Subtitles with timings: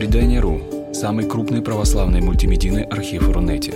[0.00, 3.74] Предание.ру– самый крупный православный мультимедийный архив Рунете.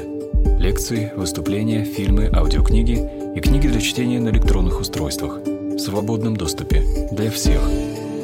[0.58, 6.82] Лекции, выступления, фильмы, аудиокниги и книги для чтения на электронных устройствах в свободном доступе
[7.12, 7.60] для всех.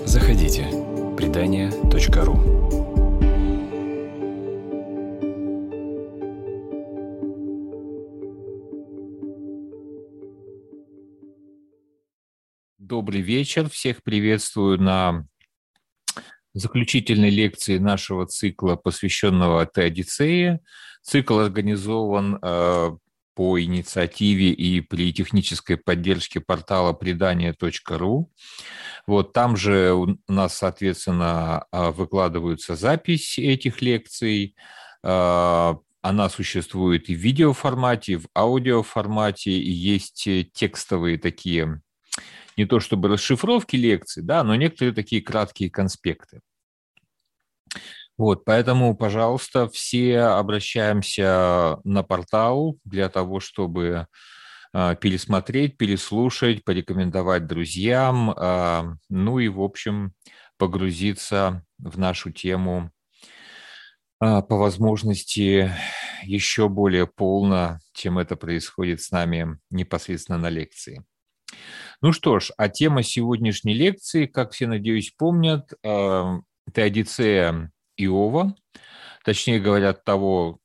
[0.06, 0.66] Заходите.
[1.18, 2.40] Предание.ру
[12.78, 13.68] Добрый вечер.
[13.68, 15.26] Всех приветствую на
[16.54, 20.60] заключительной лекции нашего цикла, посвященного Теодицее.
[21.02, 22.90] Цикл организован э,
[23.34, 28.30] по инициативе и при технической поддержке портала предания.ру.
[29.06, 34.56] Вот там же у нас, соответственно, э, выкладываются записи этих лекций.
[35.02, 41.80] Э, она существует и в видеоформате, и в аудиоформате, и есть текстовые такие
[42.60, 46.40] не то чтобы расшифровки лекций, да, но некоторые такие краткие конспекты.
[48.18, 54.08] Вот, поэтому, пожалуйста, все обращаемся на портал для того, чтобы
[54.72, 60.12] а, пересмотреть, переслушать, порекомендовать друзьям, а, ну и, в общем,
[60.58, 62.92] погрузиться в нашу тему
[64.20, 65.72] а, по возможности
[66.22, 71.04] еще более полно, чем это происходит с нами непосредственно на лекции.
[72.00, 75.72] Ну что ж, а тема сегодняшней лекции, как все, надеюсь, помнят,
[76.66, 78.54] это Иова,
[79.24, 80.60] точнее говоря, того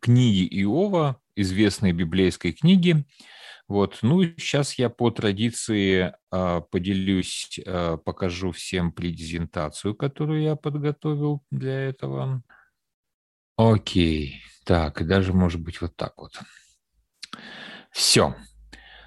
[0.00, 3.04] книги Иова, известной библейской книги.
[3.66, 4.00] Вот.
[4.02, 11.88] Ну, сейчас я по традиции э, поделюсь, э, покажу всем презентацию, которую я подготовил для
[11.88, 12.42] этого.
[13.56, 16.38] Окей, так, даже может быть вот так вот.
[17.90, 18.34] Все.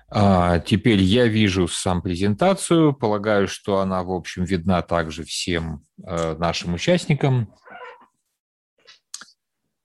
[0.09, 6.35] А, теперь я вижу сам презентацию, полагаю, что она, в общем, видна также всем э,
[6.37, 7.53] нашим участникам.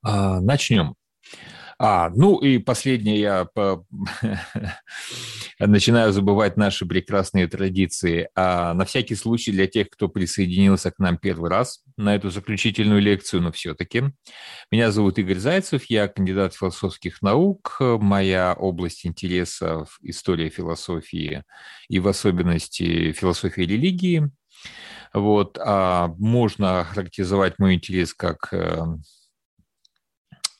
[0.01, 0.95] А, начнем.
[1.85, 3.85] А, ну и последнее, я по...
[5.59, 8.29] начинаю забывать наши прекрасные традиции.
[8.35, 13.01] А, на всякий случай для тех, кто присоединился к нам первый раз на эту заключительную
[13.01, 14.13] лекцию, но все-таки.
[14.71, 17.75] Меня зовут Игорь Зайцев, я кандидат философских наук.
[17.81, 21.43] Моя область интересов– история философии
[21.89, 24.31] и в особенности философия религии.
[25.13, 28.85] Вот, а можно характеризовать мой интерес как э,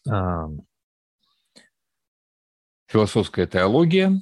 [0.10, 0.48] а,
[2.94, 4.22] философская теология.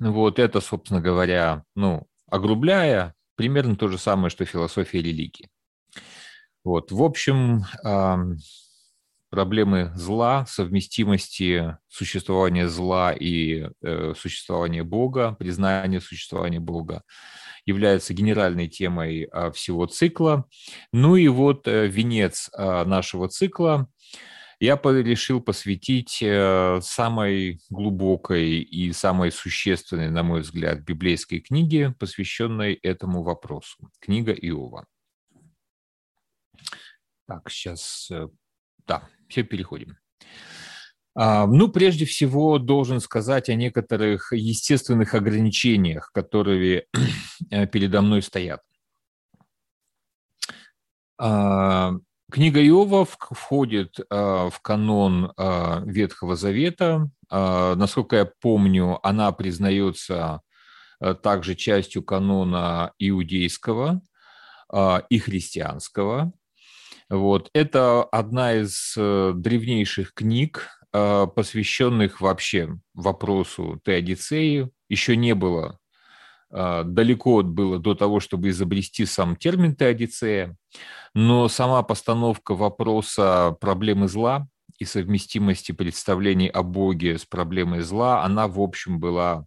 [0.00, 5.48] Вот это, собственно говоря, ну, огрубляя, примерно то же самое, что философия религии.
[6.64, 7.64] Вот, в общем,
[9.30, 17.02] проблемы зла, совместимости существования зла и э, существования Бога, признание существования Бога
[17.66, 20.46] является генеральной темой а, всего цикла.
[20.92, 23.88] Ну и вот э, венец а, нашего цикла
[24.60, 32.74] я решил посвятить э, самой глубокой и самой существенной, на мой взгляд, библейской книге, посвященной
[32.74, 33.90] этому вопросу.
[34.00, 34.86] Книга Иова.
[37.26, 38.28] Так, сейчас, э,
[38.86, 39.96] да, все переходим.
[41.14, 46.86] А, ну, прежде всего, должен сказать о некоторых естественных ограничениях, которые
[47.50, 48.60] э, передо мной стоят.
[52.30, 57.10] Книга Иова входит а, в канон а, Ветхого Завета.
[57.30, 60.42] А, насколько я помню, она признается
[61.22, 64.02] также частью канона иудейского
[65.08, 66.32] и христианского.
[67.08, 67.50] Вот.
[67.52, 74.72] Это одна из э, древнейших книг, посвященных вообще вопросу Теодицеи.
[74.88, 75.78] Еще не было,
[76.50, 80.56] далеко было до того, чтобы изобрести сам термин Теодицея
[81.14, 84.46] но сама постановка вопроса проблемы зла
[84.78, 89.44] и совместимости представлений о Боге с проблемой зла, она, в общем, была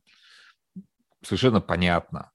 [1.24, 2.32] совершенно понятна.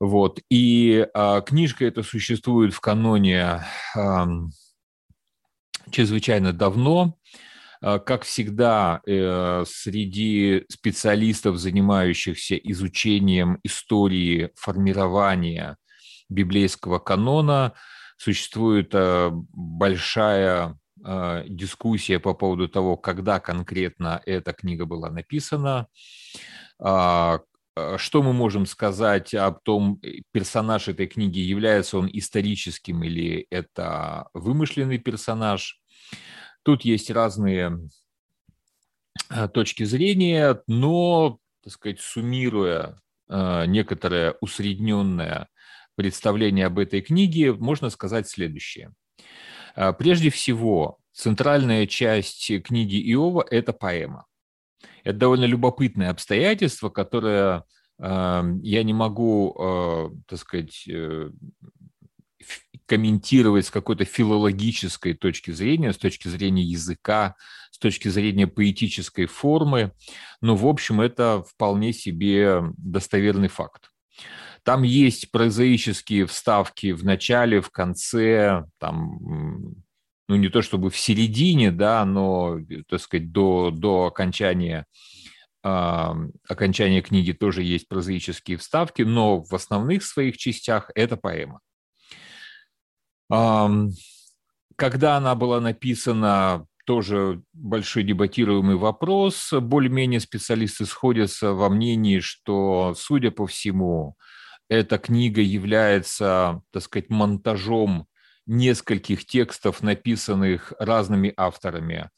[0.00, 0.40] Вот.
[0.50, 3.62] И а, книжка эта существует в каноне
[3.94, 4.26] а,
[5.90, 7.18] чрезвычайно давно.
[7.32, 7.49] А,
[7.80, 15.76] как всегда, э, среди специалистов, занимающихся изучением истории формирования
[16.28, 17.74] библейского канона,
[18.20, 25.86] существует э, большая э, дискуссия по поводу того, когда конкретно эта книга была написана,
[26.78, 27.40] а,
[27.76, 34.28] э, что мы можем сказать об том, персонаж этой книги, является он историческим или это
[34.34, 35.79] вымышленный персонаж.
[36.62, 37.88] Тут есть разные
[39.52, 45.48] точки зрения, но, так сказать, суммируя некоторое усредненное
[45.94, 48.92] представление об этой книге, можно сказать следующее.
[49.74, 54.26] А, прежде всего, центральная часть книги Иова– это поэма.
[55.04, 57.64] Это довольно любопытное обстоятельство, которое
[57.98, 61.30] э, я не могу, э, так сказать, э,
[62.90, 67.36] комментировать с какой-то филологической точки зрения, с точки зрения языка,
[67.70, 69.92] с точки зрения поэтической формы,
[70.40, 73.92] но, в общем, это вполне себе достоверный факт.
[74.64, 79.76] Там есть прозаические вставки в начале, в конце, там,
[80.28, 82.58] ну не то чтобы в середине, да, но,
[82.88, 84.84] так сказать, до, до окончания
[85.62, 86.08] э,
[86.48, 91.60] окончания книги тоже есть прозаические вставки, но в основных своих частях это поэма.
[93.30, 99.52] Когда она была написана, тоже большой дебатируемый вопрос.
[99.52, 104.16] Более-менее специалисты сходятся во мнении, что, судя по всему,
[104.68, 108.06] эта книга является, так сказать, монтажом
[108.46, 112.10] нескольких текстов, написанных разными авторами,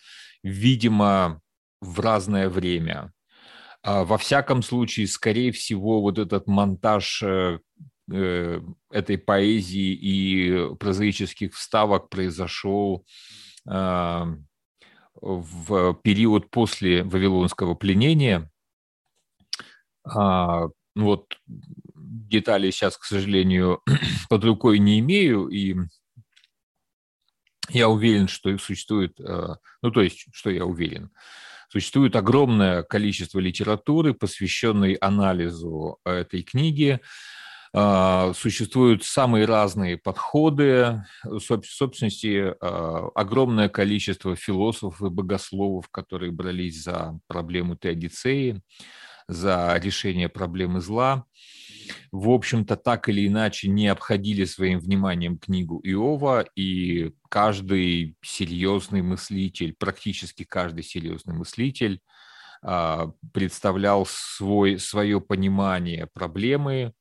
[0.43, 1.41] видимо,
[1.82, 3.12] в разное время.
[3.82, 7.59] А во всяком случае, скорее всего, вот этот монтаж э,
[8.12, 13.06] этой поэзии и прозаических вставок произошел
[13.69, 14.29] а,
[15.14, 18.50] в период после Вавилонского пленения.
[20.05, 23.82] А, ну вот детали сейчас, к сожалению,
[24.29, 25.76] под рукой не имею, и
[27.69, 31.11] я уверен, что существует, а, ну то есть, что я уверен,
[31.69, 37.00] существует огромное количество литературы, посвященной анализу этой книги,
[37.75, 41.05] существуют самые разные подходы.
[41.25, 48.61] В собственности, а, огромное количество философов и богословов, которые брались за проблему теодицеи,
[49.27, 51.25] за решение проблемы зла.
[52.11, 59.75] В общем-то, так или иначе не обходили своим вниманием книгу Иова, и каждый серьезный мыслитель,
[59.79, 62.01] практически каждый серьезный мыслитель
[62.63, 66.93] а, представлял свой, свое понимание проблемы,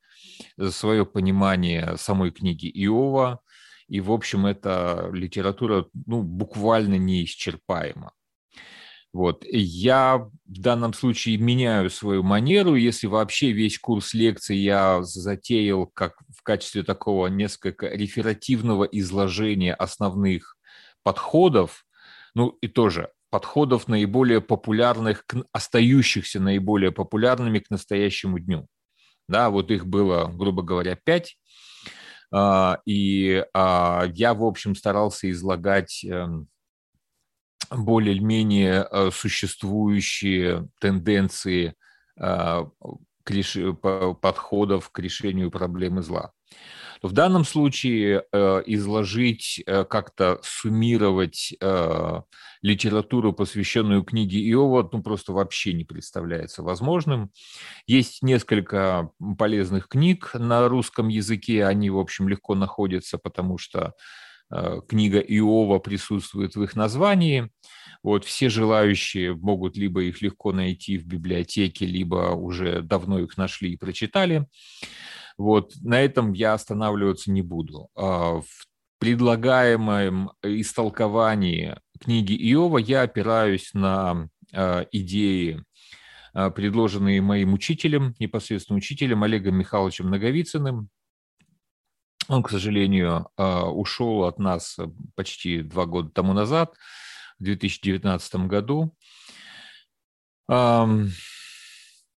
[0.70, 3.40] свое понимание самой книги Иова,
[3.88, 8.12] и, в общем, эта литература ну, буквально неисчерпаема.
[9.12, 9.44] Вот.
[9.46, 12.74] Я в данном случае меняю свою манеру.
[12.74, 20.56] Если вообще весь курс лекций я затеял как в качестве такого несколько реферативного изложения основных
[21.02, 21.84] подходов,
[22.34, 28.66] ну и тоже подходов наиболее популярных, остающихся наиболее популярными к настоящему дню.
[29.32, 31.38] Да, вот их было, грубо говоря, пять.
[32.30, 36.48] А, и а, я, в общем, старался излагать эм,
[37.70, 41.74] более-менее э, существующие тенденции
[42.20, 42.68] а,
[43.24, 46.32] подходов к решению проблемы зла
[47.02, 52.20] в данном случае э, изложить, э, как-то суммировать э,
[52.62, 57.32] литературу, посвященную книге Иова, ну, просто вообще не представляется возможным.
[57.86, 63.94] Есть несколько полезных книг на русском языке, они, в общем, легко находятся, потому что
[64.86, 67.50] книга Иова присутствует в их названии.
[68.02, 73.72] Вот, все желающие могут либо их легко найти в библиотеке, либо уже давно их нашли
[73.72, 74.46] и прочитали.
[75.38, 77.88] Вот на этом я останавливаться не буду.
[77.94, 78.46] А, в
[78.98, 85.64] предлагаемом истолковании книги Иова я опираюсь на а, идеи,
[86.34, 90.88] а, предложенные моим учителем, непосредственно учителем Олегом Михайловичем Наговицыным.
[92.28, 94.78] Он, к сожалению, ушел от нас
[95.16, 96.72] почти два года тому назад,
[97.40, 98.94] в 2019 году.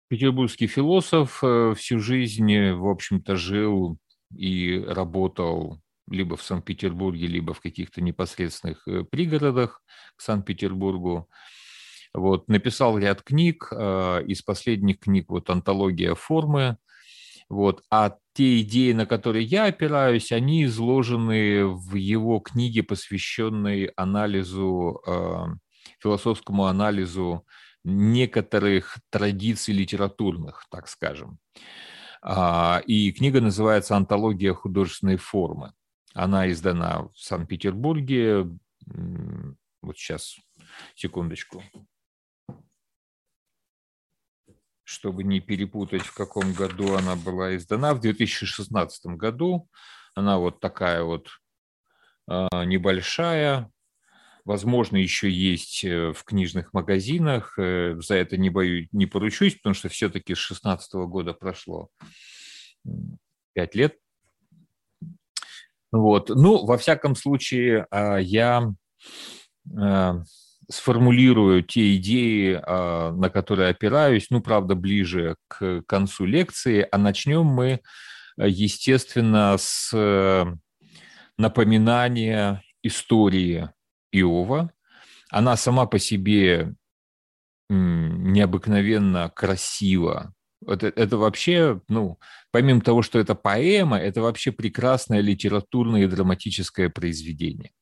[0.09, 3.99] Петербургский философ э, всю жизнь, э, в общем-то, жил
[4.37, 5.81] и работал
[6.11, 9.83] либо в Санкт-Петербурге, либо в каких-то непосредственных э, пригородах
[10.17, 11.29] к Санкт-Петербургу.
[12.13, 16.77] Вот, написал ряд книг, из последних книг вот «Антология формы»,
[17.49, 25.03] вот, а те идеи, на которые я опираюсь, они изложены в его книге, посвященной анализу,
[26.01, 27.45] философскому анализу
[27.85, 31.39] некоторых традиций литературных, так скажем.
[32.23, 35.75] А, и книга называется «Антология художественной формы».
[36.15, 38.49] Она издана в Санкт-Петербурге.
[39.83, 40.37] Вот сейчас,
[40.95, 41.63] секундочку.
[44.85, 47.95] Чтобы не перепутать, в каком году она была издана.
[47.95, 49.69] В 2016 году.
[50.15, 51.29] Она вот такая вот
[52.27, 53.71] а, небольшая,
[54.45, 57.59] Возможно, еще есть э, в книжных магазинах.
[57.59, 61.89] Э, за это не боюсь, не поручусь, потому что все-таки с 16 года прошло
[63.55, 63.97] 5 лет.
[65.95, 66.29] Вот.
[66.29, 68.71] Ну, во всяком случае, а, я
[69.79, 70.23] а,
[70.69, 77.47] сформулирую те идеи, а, на которые опираюсь, ну, правда, ближе к концу лекции, а начнем
[77.47, 77.81] мы,
[78.37, 79.95] естественно, с
[81.39, 83.71] напоминания истории
[84.21, 84.73] Иова.
[85.31, 86.75] Она сама по себе
[87.69, 90.33] необыкновенно красива.
[90.67, 92.19] Это, это вообще, ну,
[92.51, 97.73] помимо того, что это поэма, это вообще прекрасное литературное и драматическое произведение.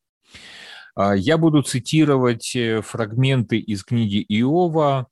[0.94, 5.08] А, я буду цитировать э, фрагменты из книги Иова,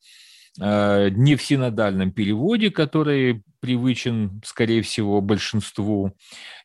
[0.58, 6.16] не в синодальном переводе, который привычен, скорее всего, большинству.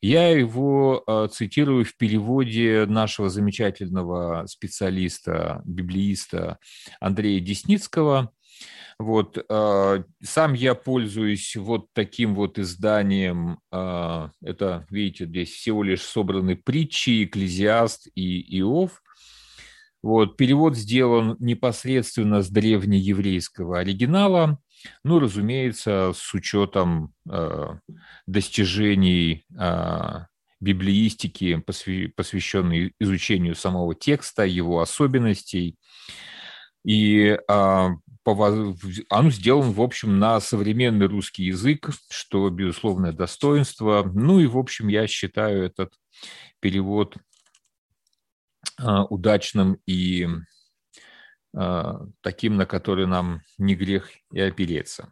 [0.01, 6.57] Я его э, цитирую в переводе нашего замечательного специалиста, библииста
[7.01, 8.31] Андрея Десницкого.
[8.97, 13.59] Вот, сам я пользуюсь вот таким вот изданием.
[13.69, 19.01] Это, видите, здесь всего лишь собраны притчи, Экклезиаст и Иов.
[20.05, 24.59] Вот, перевод сделан непосредственно с древнееврейского оригинала,
[25.03, 27.69] ну, разумеется, с учетом э,
[28.27, 30.25] достижений э,
[30.59, 31.59] библиистики,
[32.15, 35.75] посвященной изучению самого текста, его особенностей.
[36.83, 37.87] И э,
[38.27, 44.07] он сделан, в общем, на современный русский язык, что, безусловное достоинство.
[44.13, 45.93] Ну и, в общем, я считаю этот
[46.59, 47.17] перевод
[48.77, 50.27] удачным и
[51.55, 55.11] а, таким, на который нам не грех и опереться.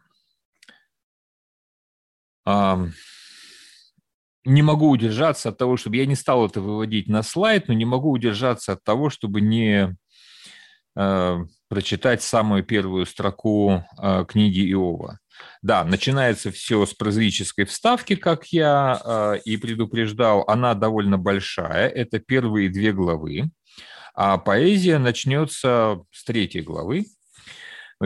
[4.46, 5.96] Не могу удержаться от того, чтобы...
[5.96, 9.96] Я не стал это выводить на слайд, но не могу удержаться от того, чтобы не
[10.94, 13.84] а, прочитать самую первую строку
[14.28, 15.18] книги Иова.
[15.62, 20.44] Да, начинается все с прозаической вставки, как я э, и предупреждал.
[20.46, 21.88] Она довольно большая.
[21.88, 23.50] Это первые две главы.
[24.14, 27.06] А поэзия начнется с третьей главы.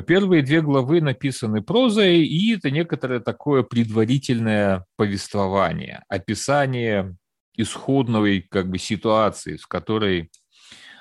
[0.07, 7.17] Первые две главы написаны прозой, и это некоторое такое предварительное повествование, описание
[7.57, 10.31] исходной как бы, ситуации, с которой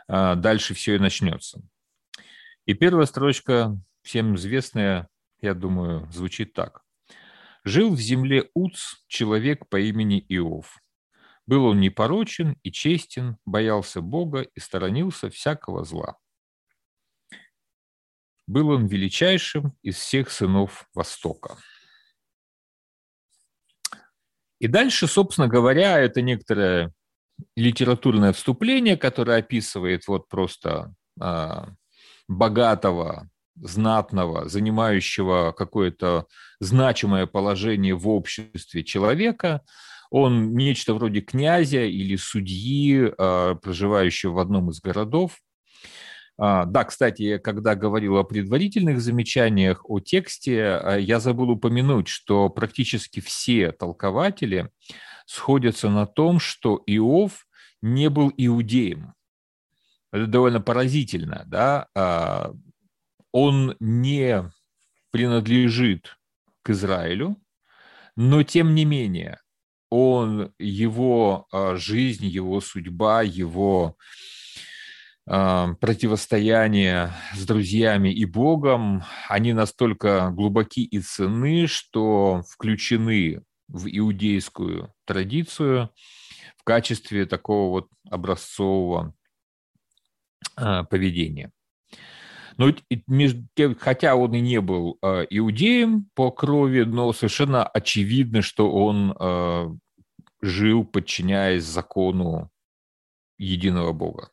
[0.07, 1.61] э, дальше все и начнется.
[2.65, 5.07] И первая строчка, всем известная,
[5.41, 6.83] я думаю, звучит так.
[7.63, 10.79] «Жил в земле Уц человек по имени Иов.
[11.45, 16.17] Был он непорочен и честен, боялся Бога и сторонился всякого зла.
[18.47, 21.57] Был он величайшим из всех сынов Востока».
[24.59, 26.91] И дальше, собственно говоря, это некоторое
[27.55, 31.69] литературное вступление, которое описывает вот просто а,
[32.27, 33.29] богатого
[33.61, 36.27] знатного, занимающего какое-то
[36.59, 39.61] значимое положение в обществе человека,
[40.09, 45.37] он нечто вроде князя или судьи, а, проживающего в одном из городов.
[46.39, 52.49] А, да, кстати, когда говорил о предварительных замечаниях о тексте, а, я забыл упомянуть, что
[52.49, 54.69] практически все толкователи
[55.25, 57.45] сходятся на том, что Иов
[57.81, 59.13] не был иудеем.
[60.13, 61.87] Это довольно поразительно, да,
[63.39, 64.51] он не
[65.11, 66.17] принадлежит
[66.63, 67.37] к Израилю,
[68.15, 69.39] но тем не менее
[69.91, 73.95] он, его а, жизнь, его судьба, его
[75.27, 84.95] а, противостояние с друзьями и Богом, они настолько глубоки и ценны, что включены в иудейскую
[85.05, 85.91] традицию
[86.57, 89.13] в качестве такого вот образцового
[90.55, 91.51] а, поведения.
[92.57, 92.73] Но
[93.79, 99.67] хотя он и не был э, иудеем по крови, но совершенно очевидно, что он э,
[100.41, 102.49] жил, подчиняясь закону
[103.37, 104.31] единого Бога.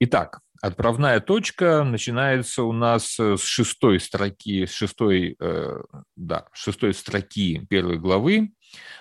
[0.00, 5.82] Итак, отправная точка начинается у нас с шестой строки, с шестой, э,
[6.16, 8.50] да, шестой строки первой главы.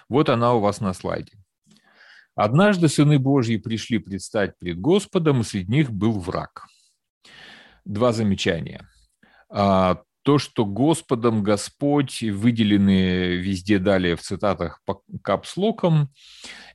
[0.07, 1.33] Вот она у вас на слайде.
[2.35, 6.67] Однажды сыны Божьи пришли предстать пред Господом, и среди них был враг–
[7.89, 8.87] два замечания.
[9.49, 16.11] А, то, что Господом Господь, выделены везде далее в цитатах по капслокам,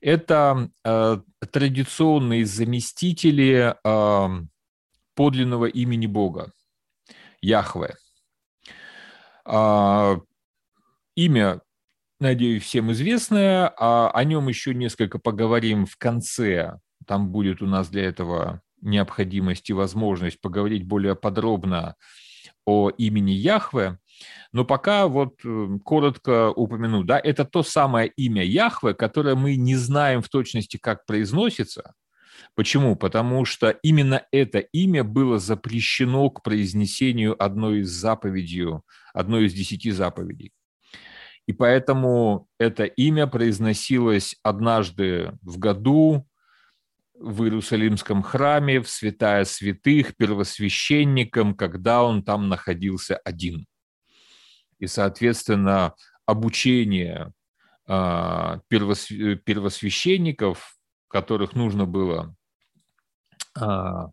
[0.01, 1.21] это а,
[1.53, 4.31] традиционные заместители а,
[5.15, 6.53] подлинного имени Бога,
[7.41, 7.95] Яхве.
[11.17, 11.61] Имя,
[12.19, 16.79] надеюсь, всем известное, о нем еще несколько поговорим в конце.
[17.07, 21.97] Там будет у нас для этого необходимость и возможность поговорить более подробно
[22.65, 23.99] о имени Яхве.
[24.53, 29.77] Но пока вот э, коротко упомяну, да, это то самое имя Яхве, которое мы не
[29.77, 31.95] знаем в точности, как произносится.
[32.55, 32.97] Почему?
[32.97, 38.81] Потому что именно это имя было запрещено к произнесению одной из заповедей,
[39.13, 40.53] одной из десяти заповедей.
[41.47, 46.27] И поэтому это имя произносилось однажды в году
[47.15, 53.67] в Иерусалимском храме, в святая святых, первосвященником, когда он там находился один.
[54.79, 55.95] И, соответственно,
[56.27, 57.33] обучение
[57.87, 60.77] а, первосвященников,
[61.09, 62.35] которых нужно было,
[63.57, 64.11] а,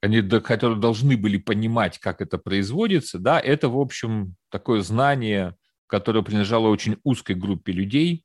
[0.00, 5.56] они, которые должны были понимать, как это производится, да, это, в общем, такое знание,
[5.86, 8.24] которое принадлежало очень узкой группе людей,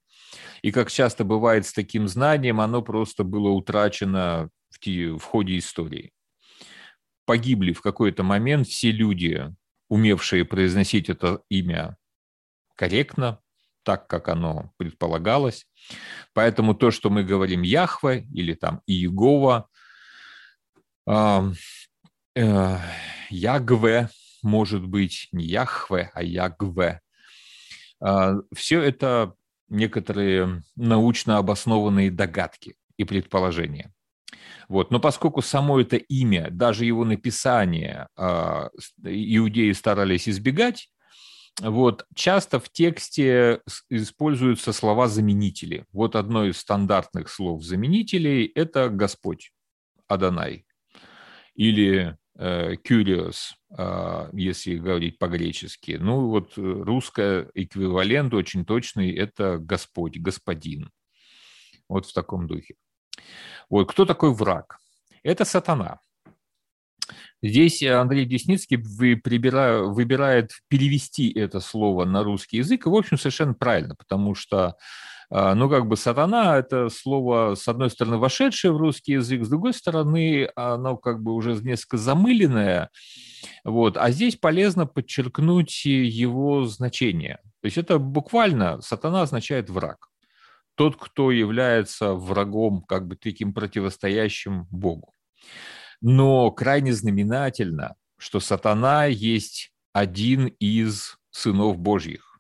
[0.62, 6.12] и как часто бывает с таким знанием, оно просто было утрачено в, в ходе истории.
[7.26, 9.54] Погибли в какой-то момент все люди,
[9.90, 11.98] умевшие произносить это имя
[12.76, 13.40] корректно,
[13.84, 15.68] так, как оно предполагалось.
[16.34, 19.70] Поэтому то, что мы говорим Яхве или там Иегова,
[21.08, 21.52] э,
[22.36, 22.78] э,
[23.30, 24.10] Ягве,
[24.42, 27.02] может быть, не Яхве, а Ягве.
[28.04, 29.36] Э, все это
[29.76, 33.94] некоторые научно обоснованные догадки и предположения.
[34.68, 34.92] Вот.
[34.92, 38.70] Но поскольку само это имя, даже его написание э,
[39.04, 40.90] иудеи старались избегать,
[41.62, 45.86] вот, часто в тексте используются слова-заменители.
[45.94, 49.54] Вот одно из стандартных слов-заменителей– это «Господь»,
[50.08, 50.66] «Адонай».
[51.54, 55.98] Или «Curious», э, если говорить по-гречески.
[56.00, 60.92] Ну, вот русский эквивалент очень точный– это «Господь», «Господин».
[61.88, 62.76] Вот в таком духе.
[63.70, 64.80] Вот кто такой враг?
[65.24, 66.00] Это сатана.
[67.42, 73.96] Здесь Андрей Десницкий выбирает перевести это слово на русский язык, и, в общем, совершенно правильно,
[73.96, 74.76] потому что, а,
[75.32, 79.74] ну, как бы сатана– это слово, с одной стороны, вошедшее в русский язык, с другой
[79.74, 82.90] стороны, оно как бы уже несколько замыленное,
[83.64, 87.40] вот, а здесь полезно подчеркнуть его значение.
[87.62, 90.10] То есть это буквально сатана означает враг
[90.76, 95.14] тот, кто является врагом, как бы таким противостоящим Богу.
[96.02, 102.35] Но крайне знаменательно, что сатана есть один из сынов Божьих.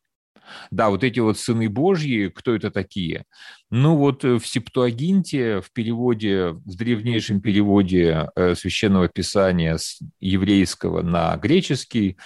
[0.71, 3.25] Да, вот эти вот сыны Божьи, кто это такие?
[3.71, 11.35] Ну вот в Септуагинте, в переводе, в древнейшем переводе э, Священного Писания с еврейского на
[11.37, 12.17] греческий,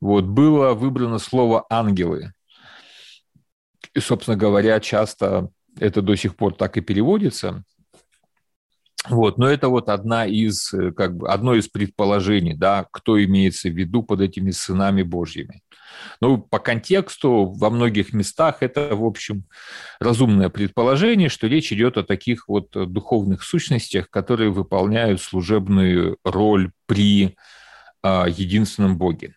[0.00, 2.32] вот было выбрано слово «ангелы».
[3.94, 7.64] И, собственно говоря, часто это до сих пор так и переводится.
[9.10, 13.68] Вот, но это вот одна из, э, как бы, одно из предположений, да, кто имеется
[13.68, 15.62] в виду под этими сынами Божьими.
[16.20, 19.44] Ну, по контексту во многих местах это, в общем,
[20.00, 27.36] разумное предположение, что речь идет о таких вот духовных сущностях, которые выполняют служебную роль при
[28.02, 29.34] а, единственном Боге.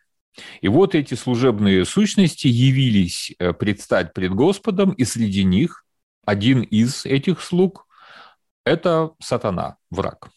[0.62, 5.84] И вот эти служебные сущности явились э, предстать пред Господом, и среди них
[6.25, 7.84] один из этих слуг–
[8.67, 10.30] это сатана, враг.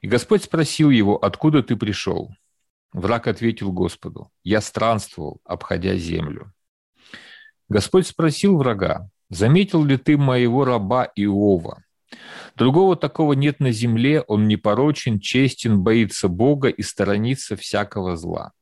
[0.00, 2.30] И Господь спросил его, откуда ты пришел?
[2.92, 6.52] Враг ответил Господу, я странствовал, обходя землю.
[7.68, 11.82] Господь спросил врага, заметил ли ты моего раба Иова?
[12.54, 18.52] Другого такого нет на земле, он непорочен, честен, боится Бога и сторонится всякого зла.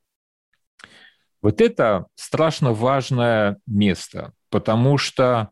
[1.41, 5.49] Вот это страшно важное место, потому что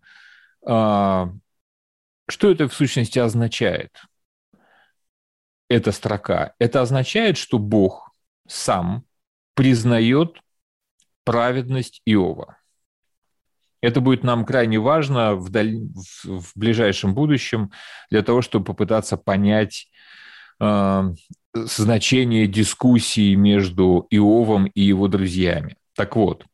[0.66, 1.26] э,
[2.32, 3.92] что это в сущности означает?
[5.70, 6.54] Эта строка.
[6.60, 8.12] Это означает, что Бог
[8.48, 9.06] сам
[9.54, 10.42] признает
[11.24, 12.58] праведность Иова.
[13.82, 15.78] Это будет нам крайне важно в, даль...
[16.24, 17.72] в ближайшем будущем
[18.10, 19.90] для того, чтобы попытаться понять
[20.60, 21.14] э,
[21.54, 25.78] значение дискуссии между Иовом и его друзьями.
[25.96, 26.46] Так вот,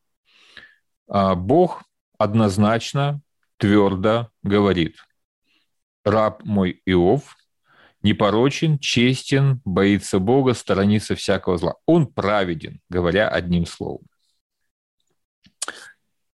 [1.08, 1.84] а, Бог
[2.18, 3.20] однозначно,
[3.56, 4.96] твердо говорит,
[6.08, 7.36] раб мой Иов
[8.02, 11.74] непорочен, честен, боится Бога, сторонится всякого зла.
[11.86, 14.06] Он праведен, говоря одним словом.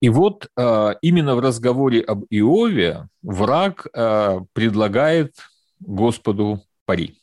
[0.00, 5.36] И вот а, именно в разговоре об Иове враг а, предлагает
[5.78, 7.18] Господу пари.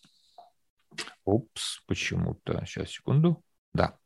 [1.26, 2.64] Опс, почему-то.
[2.66, 3.44] Сейчас, секунду.
[3.74, 3.98] Да.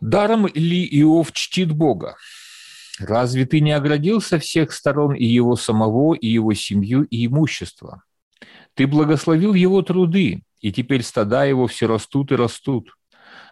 [0.00, 2.16] Даром ли Иов чтит Бога?
[3.00, 8.02] Разве ты не оградил со всех сторон и его самого, и его семью, и имущество?
[8.74, 12.94] Ты благословил его труды, и теперь стада его все растут и растут.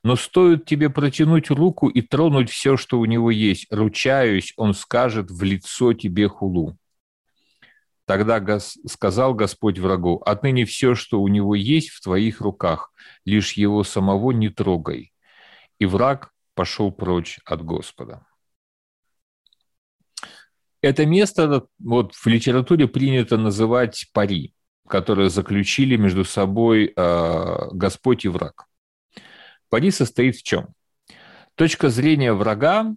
[0.03, 5.31] Но стоит тебе протянуть руку и тронуть все, что у него есть, ручаюсь, он скажет
[5.31, 6.77] в лицо тебе хулу.
[8.05, 8.77] Тогда гос...
[8.87, 12.93] сказал Господь врагу, отныне все, что у него есть, в твоих руках,
[13.25, 15.13] лишь его самого не трогай.
[15.79, 18.28] И враг пошел прочь от Господа.
[20.81, 24.55] Это место вот, в литературе принято называть пари,
[24.87, 28.67] которые заключили между собой э, Господь и враг.
[29.69, 30.69] Пари состоит в чем?
[31.57, 32.95] Точка зрения врага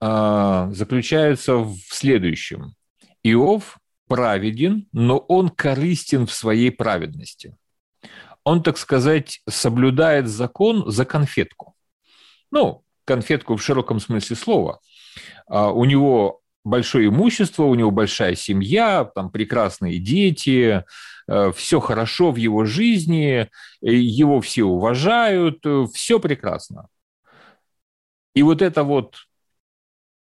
[0.00, 2.74] э, заключается в следующем.
[3.22, 7.56] Иов праведен, но он корыстен в своей праведности.
[8.42, 11.76] Он, так сказать, соблюдает закон за конфетку.
[12.50, 14.80] Ну, конфетку в широком смысле слова.
[15.46, 20.84] А, у него большое имущество, у него большая семья, там прекрасные дети,
[21.28, 23.48] э, все хорошо в его жизни,
[23.80, 26.88] его все уважают, все прекрасно.
[28.34, 29.16] И вот это вот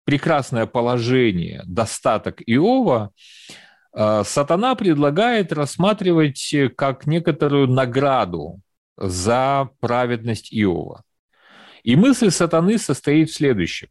[0.04, 3.12] прекрасное положение, достаток Иова
[3.92, 8.60] сатана предлагает рассматривать как некоторую награду
[8.96, 11.02] за праведность Иова.
[11.82, 13.88] И мысль сатаны состоит в следующем,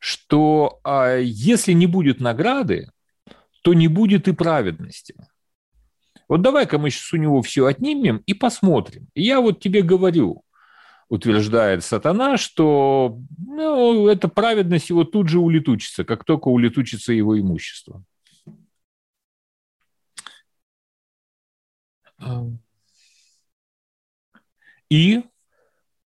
[0.00, 2.90] что а, если не будет награды,
[3.62, 5.14] то не будет и праведности.
[6.28, 9.08] Вот давай-ка мы сейчас у него все отнимем и посмотрим.
[9.14, 10.44] Я вот тебе говорю,
[11.08, 18.04] утверждает сатана, что ну, эта праведность его тут же улетучится, как только улетучится его имущество.
[24.88, 25.22] И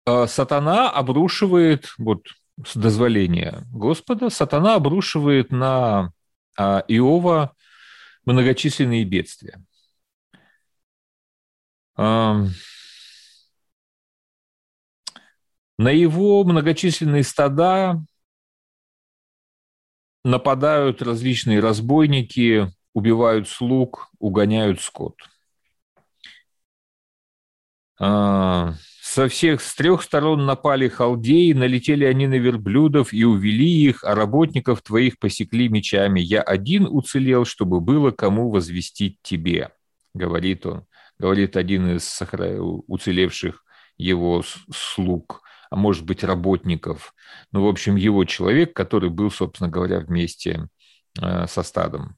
[0.05, 2.27] э, сатана обрушивает, вот
[2.65, 6.11] с дозволения Господа, сатана обрушивает на
[6.57, 7.55] э, Иова
[8.25, 9.63] многочисленные бедствия.
[11.95, 12.49] На
[15.77, 18.03] его многочисленные стада
[20.23, 25.15] нападают различные разбойники, убивают слуг, угоняют скот–
[27.99, 28.73] а,
[29.13, 34.15] со всех, с трех сторон напали халдеи, налетели они на верблюдов и увели их, а
[34.15, 36.19] работников твоих посекли мечами.
[36.19, 39.69] Я один уцелел, чтобы было кому возвестить тебе,
[40.15, 40.87] говорит он.
[41.19, 42.21] Говорит один из
[42.87, 43.63] уцелевших
[43.97, 44.41] его
[44.73, 47.13] слуг, а может быть работников.
[47.51, 50.69] Ну, в общем, его человек, который был, собственно говоря, вместе
[51.21, 52.17] э, со стадом.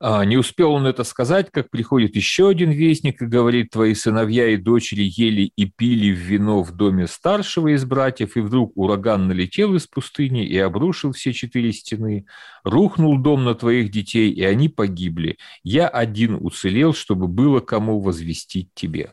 [0.00, 4.48] А, не успел он это сказать, как приходит еще один вестник и говорит, твои сыновья
[4.48, 9.74] и дочери ели и пили вино в доме старшего из братьев, и вдруг ураган налетел
[9.74, 12.26] из пустыни и обрушил все четыре стены,
[12.62, 15.36] рухнул дом на твоих детей, и они погибли.
[15.64, 19.12] Я один уцелел, чтобы было кому возвестить тебе.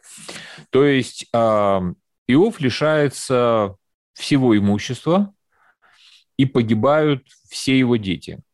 [0.70, 1.82] То есть а,
[2.28, 3.76] Иов лишается
[4.14, 5.34] всего имущества,
[6.38, 8.40] и погибают все его дети–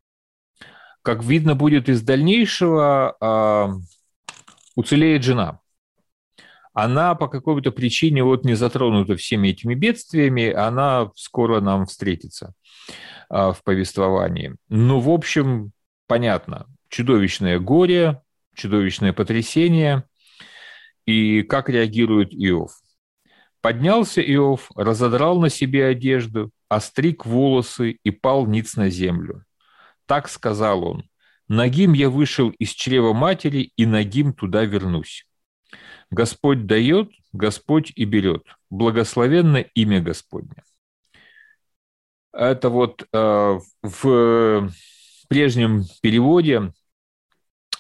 [1.04, 3.74] как видно будет из дальнейшего, а,
[4.76, 5.60] уцелеет жена.
[6.74, 12.54] Она по какой-то причине вот не затронута всеми этими бедствиями, она скоро нам встретится
[13.30, 14.56] а, в повествовании.
[14.70, 15.72] Ну, в общем,
[16.08, 18.22] понятно, чудовищное горе,
[18.56, 20.04] чудовищное потрясение.
[21.06, 22.80] И как реагирует Иов?
[23.62, 29.44] Поднялся Иов, разодрал на себе одежду, остриг волосы и пал ниц на землю.
[30.06, 31.04] Так сказал он.
[31.48, 35.26] Нагим я вышел из чрева матери, и нагим туда вернусь.
[36.10, 38.44] Господь дает, Господь и берет.
[38.70, 40.64] Благословенно имя Господне.
[42.34, 44.70] Это вот э, в
[45.28, 46.72] прежнем переводе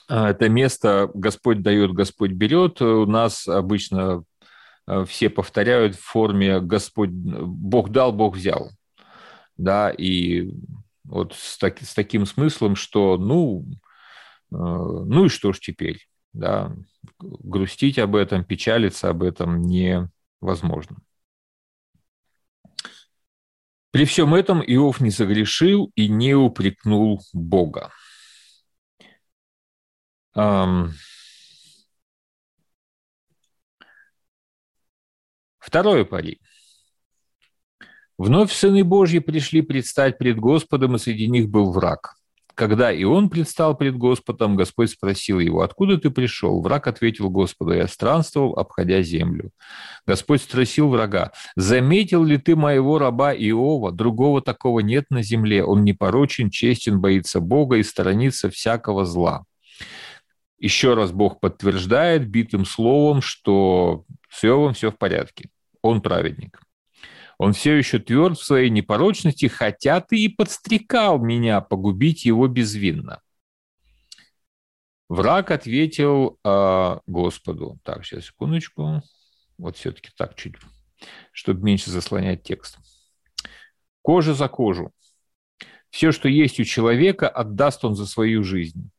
[0.09, 4.23] э, это место «Господь дает, Господь берет» у нас обычно
[4.87, 8.71] э, все повторяют в форме «Господь, Бог дал, Бог взял».
[9.55, 10.53] Да, и
[11.03, 13.65] вот с, так, с таким смыслом, что ну,
[14.51, 16.75] э, ну и что ж теперь, да,
[17.19, 20.97] грустить об этом, печалиться об этом невозможно.
[23.91, 27.91] При всем этом Иов не согрешил и не упрекнул Бога.
[35.59, 36.39] Второе пари.
[38.17, 42.15] Вновь сыны Божьи пришли предстать пред Господом, и среди них был враг.
[42.53, 47.73] Когда и он предстал пред Господом, Господь спросил его, «Откуда ты пришел?» Враг ответил Господу,
[47.73, 49.51] «Я странствовал, обходя землю».
[50.05, 53.91] Господь спросил врага, «Заметил ли ты моего раба Иова?
[53.91, 55.63] Другого такого нет на земле.
[55.63, 59.45] Он непорочен, честен, боится Бога и сторонится всякого зла».
[60.59, 65.49] еще раз Бог подтверждает битым словом, что с Иовом все в порядке.
[65.81, 66.61] Он праведник.
[67.41, 73.19] Он все еще тверд в своей непорочности, хотя ты и подстрекал меня погубить его безвинно.
[75.09, 77.79] Враг ответил э, Господу.
[77.81, 79.01] Так, сейчас, секундочку.
[79.57, 80.53] Вот все-таки так чуть,
[81.31, 82.77] чтобы меньше заслонять текст.
[84.03, 84.91] Кожа за кожу.
[85.89, 88.91] Все, что есть у человека, отдаст он за свою жизнь.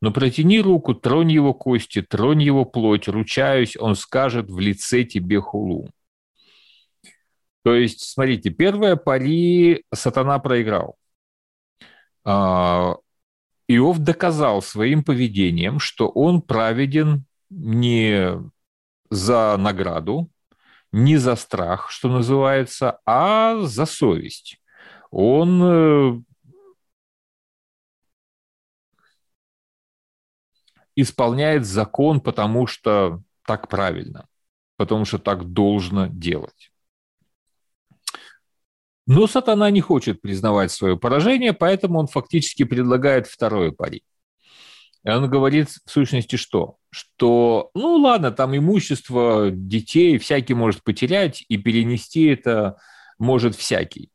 [0.00, 5.40] Но протяни руку, тронь его кости, тронь его плоть, ручаюсь, он скажет в лице тебе
[5.40, 5.92] хулу.
[7.64, 10.96] То есть, смотрите, первое пари сатана проиграл.
[12.22, 12.96] А,
[13.68, 18.38] Иов доказал своим поведением, что он праведен не
[19.10, 20.30] за награду,
[20.92, 24.60] не за страх, что называется, а за совесть.
[25.10, 26.22] Он э,
[30.96, 34.28] исполняет закон, потому что так правильно,
[34.76, 36.73] потому что так должно делать.
[39.06, 44.02] Но сатана не хочет признавать свое поражение, поэтому он фактически предлагает второе пари.
[45.04, 46.78] И он говорит в сущности что?
[46.90, 52.78] Что, ну ладно, там имущество детей всякий может потерять, и перенести это
[53.18, 54.10] может всякий.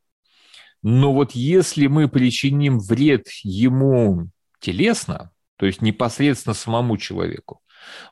[0.81, 7.61] Но вот если мы причиним вред ему телесно, то есть непосредственно самому человеку,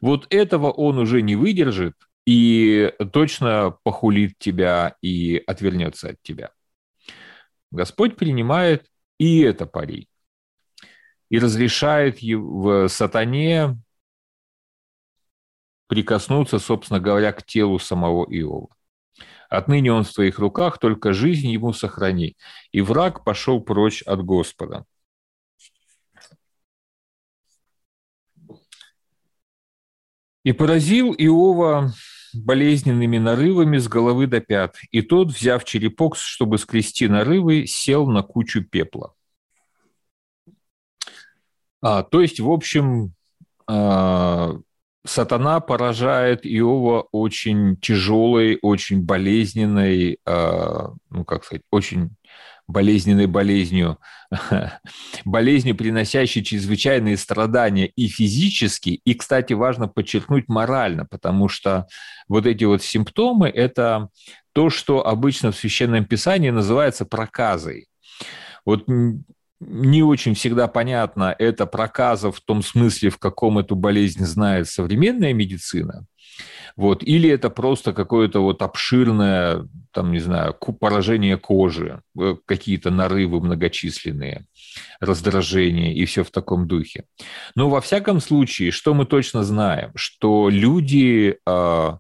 [0.02, 6.52] вот этого он уже не выдержит и точно похулит тебя и отвернется от тебя.
[7.72, 10.10] Господь принимает и это пари
[11.30, 13.78] и разрешает в сатане
[15.88, 18.70] прикоснуться, собственно говоря, к телу самого Иова.
[19.50, 22.36] Отныне он в твоих руках, только жизнь ему сохрани.
[22.72, 24.86] И враг пошел прочь от Господа.
[30.44, 31.94] И поразил Иова
[32.44, 38.24] болезненными нарывами с головы до пят, и тот, взяв черепок, чтобы скрести нарывы, сел на
[38.24, 39.14] кучу пепла.
[41.82, 43.14] А, то есть, в общем,
[43.68, 44.56] а,
[45.06, 52.12] сатана поражает Иова очень тяжелой, очень болезненной, а, ну, как сказать, очень
[52.68, 53.98] болезненной болезнью,
[55.26, 61.88] болезнью, приносящей чрезвычайные страдания и физически, и, кстати, важно подчеркнуть морально, потому что
[62.28, 64.10] вот эти вот симптомы– это
[64.54, 67.88] то, что обычно в Священном Писании называется проказой.
[68.66, 68.86] Вот
[69.60, 75.34] не очень всегда понятно, это проказа в том смысле, в каком эту болезнь знает современная
[75.34, 76.06] медицина,
[76.78, 83.42] вот, или это просто какое-то вот обширное, там, не знаю, поражение кожи, э, какие-то нарывы
[83.42, 84.46] многочисленные,
[85.00, 87.06] раздражения и все в таком духе.
[87.56, 91.98] Но во всяком случае, что мы точно знаем, что люди а,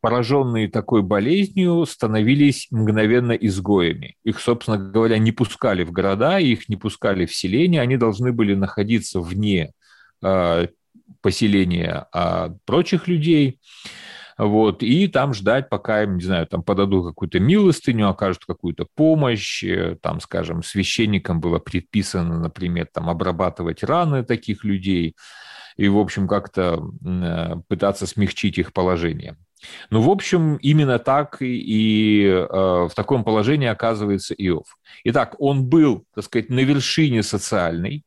[0.00, 4.16] пораженные такой болезнью, становились мгновенно изгоями.
[4.24, 8.54] Их, собственно говоря, не пускали в города, их не пускали в селения, они должны были
[8.54, 9.72] находиться вне
[10.22, 10.68] э,
[11.20, 13.60] поселения э, прочих людей,
[14.38, 19.62] вот, и там ждать, пока им, не знаю, там подадут какую-то милостыню, окажут какую-то помощь,
[19.62, 25.16] э, там, скажем, священникам было предписано, например, там, обрабатывать раны таких людей,
[25.76, 29.36] и, в общем, как-то э, пытаться смягчить их положение.
[29.90, 34.66] Ну, в общем, именно так и, э, в таком положении оказывается Иов.
[35.04, 38.04] Итак, он был, так сказать, на вершине социальной,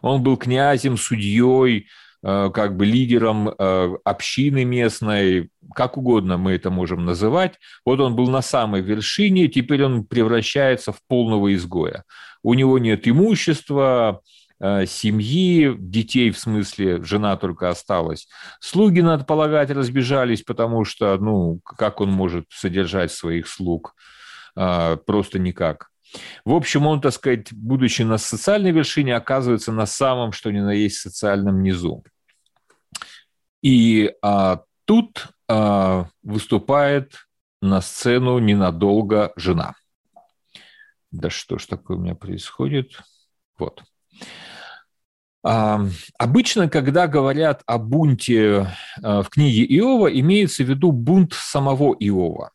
[0.00, 1.86] он был князем, судьей,
[2.22, 7.58] как бы лидером э, общины местной, как угодно мы это можем называть.
[7.84, 12.04] Вот он был на самой вершине, теперь он превращается в полного изгоя.
[12.42, 14.22] У него нет имущества,
[14.60, 18.28] Э, семьи, детей в смысле, жена только осталась.
[18.60, 23.94] Слуги, надо полагать, разбежались, потому что, ну, как он может содержать своих слуг?
[24.54, 25.88] Просто никак.
[26.44, 30.70] В общем, он, так сказать, будучи на социальной вершине, оказывается на самом, что ни на
[30.70, 32.04] есть, социальном низу.
[33.62, 37.26] И а, тут а, выступает
[37.60, 39.74] на сцену ненадолго жена.
[41.10, 43.00] Да что ж такое у меня происходит?
[43.58, 43.82] Вот.
[45.42, 48.66] Обычно, когда говорят о бунте
[49.02, 52.50] э, в книге Иова, имеется в виду бунт самого Иова.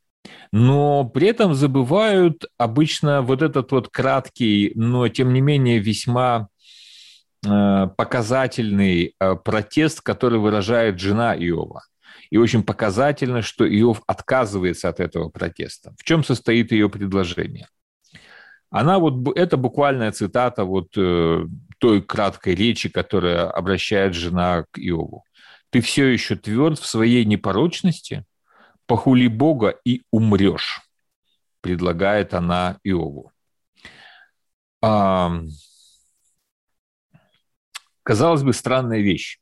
[0.51, 6.47] Но при этом забывают обычно вот этот вот краткий, но тем не менее весьма
[7.45, 11.83] э, показательный э, протест, который выражает жена Иова.
[12.29, 15.93] И очень показательно, что Иов отказывается от этого протеста.
[15.97, 17.67] В чем состоит ее предложение?
[18.69, 21.45] Она вот, это буквальная цитата вот э,
[21.77, 25.23] той краткой речи, которая обращает жена к Иову.
[25.69, 28.23] «Ты все еще тверд в своей непорочности?
[28.85, 30.81] Похули Бога и умрешь»,
[31.61, 33.31] предлагает она Иову.
[34.81, 35.39] А,
[38.03, 39.39] казалось бы, странная вещь.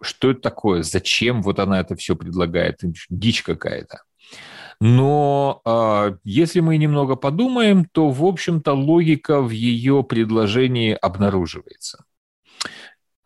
[0.00, 0.82] Что это такое?
[0.82, 2.80] Зачем вот она это все предлагает?
[3.10, 4.02] Дичь какая-то.
[4.80, 12.04] Но э, если мы немного подумаем, то, в общем-то, логика в ее предложении обнаруживается.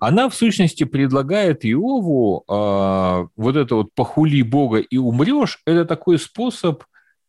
[0.07, 6.19] Она, в сущности, предлагает Иову э, вот это вот «похули Бога и умрешь»– это такой
[6.19, 6.85] способ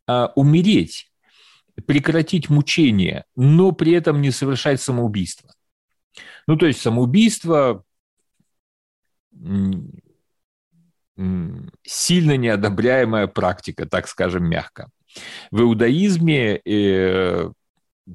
[0.06, 1.10] э, умереть,
[1.86, 5.54] прекратить мучение, но при этом не совершать самоубийство.
[6.46, 7.82] Ну, то есть самоубийство
[11.82, 14.90] сильно неодобряемая практика, так скажем, мягко.
[15.50, 17.50] В иудаизме э,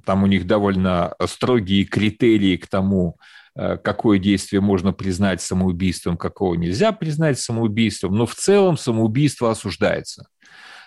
[0.05, 3.17] там у них довольно строгие критерии к тому,
[3.55, 10.27] какое действие можно признать самоубийством, какого нельзя признать самоубийством, но в целом самоубийство осуждается.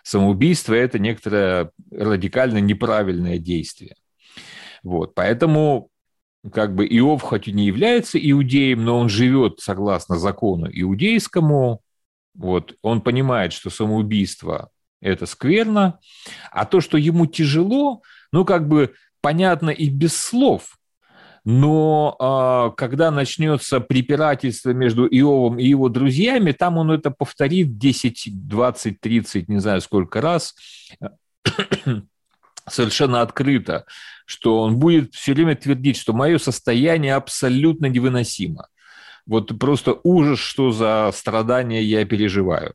[0.03, 3.97] Самоубийство– это некоторое радикально неправильное действие.
[4.83, 5.89] Вот, поэтому
[6.53, 11.81] как бы Иов хоть и не является иудеем, но он живет согласно закону иудейскому,
[12.35, 16.01] вот, он понимает, что самоубийство– это скверно,
[16.51, 20.77] а то, что ему тяжело, ну, как бы понятно и без слов.
[21.45, 28.49] Но а, когда начнется препирательство между Иовом и его друзьями, там он это повторит 10,
[28.49, 30.55] 20, 30, не знаю сколько раз,
[32.69, 33.85] совершенно открыто,
[34.25, 38.69] что он будет все время твердить, что мое состояние абсолютно невыносимо.
[39.27, 42.75] Вот просто ужас, что за страдания я переживаю.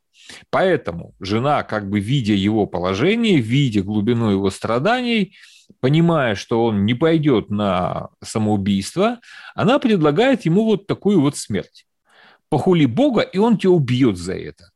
[0.50, 5.36] Поэтому жена, как бы видя его положение, видя глубину его страданий,
[5.80, 9.20] понимая, что он не пойдет на самоубийство,
[9.56, 11.86] она предлагает ему вот такую вот смерть.
[12.50, 14.72] Похули Бога, и он тебя убьет за это.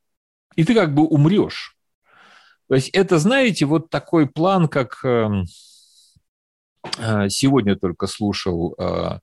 [0.55, 1.75] И ты как бы умрешь.
[2.69, 5.45] То есть это, знаете, вот такой план, как эм,
[6.97, 9.19] э, сегодня только слушал э,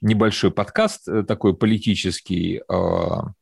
[0.00, 3.32] небольшой подкаст э, такой политический а,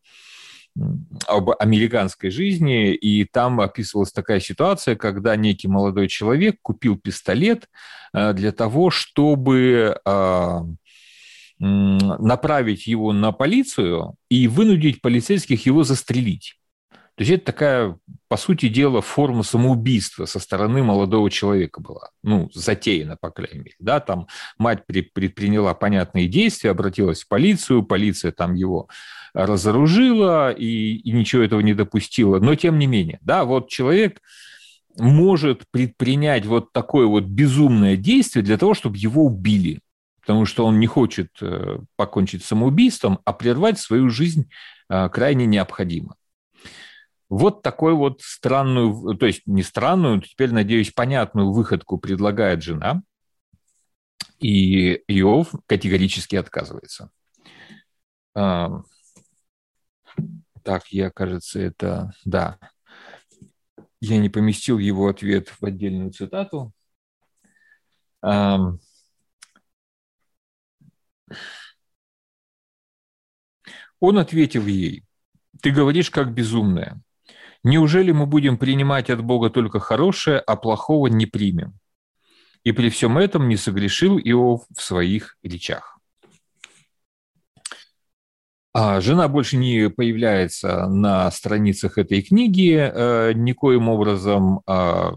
[1.27, 7.67] об американской жизни, и там описывалась такая ситуация, когда некий молодой человек купил пистолет
[8.13, 9.97] э, для того, чтобы
[11.61, 16.58] направить его на полицию и вынудить полицейских его застрелить.
[17.19, 22.11] То есть это такая, по сути дела, форма самоубийства со стороны молодого человека была.
[22.23, 23.75] Ну, затеяна, по крайней мере.
[23.81, 28.89] Да, там мать предприняла понятные действия, обратилась в полицию, полиция там его
[29.35, 32.39] разоружила и, и ничего этого не допустила.
[32.39, 34.23] Но тем не менее, да, вот человек
[34.97, 39.81] может предпринять вот такое вот безумное действие для того, чтобы его убили
[40.21, 44.51] потому что он не хочет э, покончить самоубийством, а прервать свою жизнь
[44.91, 46.17] э, крайне необходимо.
[47.29, 53.03] Вот такой вот странную, то есть не странную, теперь, надеюсь, понятную выходку предлагает жена,
[54.39, 57.11] и Иов категорически отказывается.
[58.33, 58.85] Так,
[60.91, 62.13] я, кажется, это...
[62.25, 62.59] Да.
[64.01, 66.73] Я не поместил его ответ в отдельную цитату.
[68.23, 68.79] Он
[74.01, 75.05] ответил ей,
[75.61, 77.03] ты говоришь как безумная.
[77.65, 81.79] Неужели мы будем принимать от Бога только хорошее, а плохого не примем?
[82.65, 85.99] И при всем этом не согрешил Иов в своих речах.
[88.73, 94.61] А жена больше не появляется на страницах этой книги э, никоим образом.
[94.67, 95.13] Э,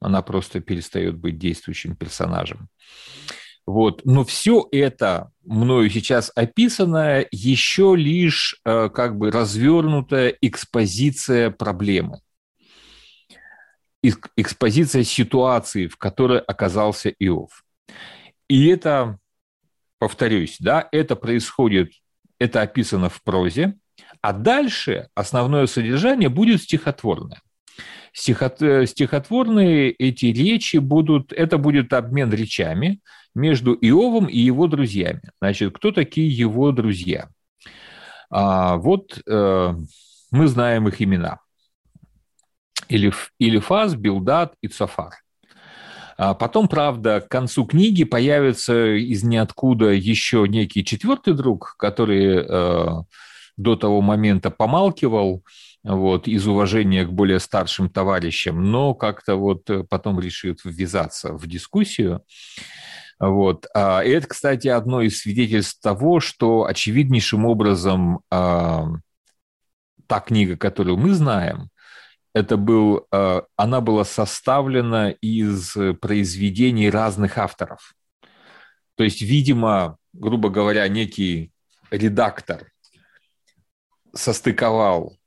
[0.00, 2.68] она просто перестает быть действующим персонажем.
[3.70, 4.04] Вот.
[4.04, 12.20] Но все это мною сейчас описанное еще лишь э, как бы развернутая экспозиция проблемы.
[14.36, 17.62] Экспозиция ситуации, в которой оказался Иов.
[18.48, 19.20] И это,
[20.00, 21.92] повторюсь, да, это происходит,
[22.40, 23.78] это описано в прозе,
[24.20, 27.40] а дальше основное содержание будет стихотворное.
[28.12, 33.00] Э, стихотворные эти речи будут, это будет обмен речами–
[33.34, 35.22] между Иовом и его друзьями.
[35.40, 37.28] Значит, кто такие его друзья?
[38.30, 39.74] А, вот э,
[40.30, 41.38] мы знаем их имена.
[42.88, 45.14] Илиф, Илифаз, Билдат и Цафар.
[46.16, 53.02] А потом, правда, к концу книги появится из ниоткуда еще некий четвертый друг, который э,
[53.56, 55.44] до того момента помалкивал,
[55.82, 62.22] вот, из уважения к более старшим товарищам, но как-то вот потом решит ввязаться в дискуссию.
[63.20, 63.66] Вот.
[63.74, 68.86] А, и это, кстати, одно из свидетельств того, что очевиднейшим образом а,
[70.06, 71.68] та книга, которую мы знаем,
[72.34, 77.94] это был, а, она была составлена из произведений разных авторов.
[78.94, 81.52] То есть, видимо, грубо говоря, некий
[81.90, 82.72] редактор
[84.14, 85.19] состыковал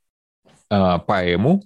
[0.68, 1.62] поэму,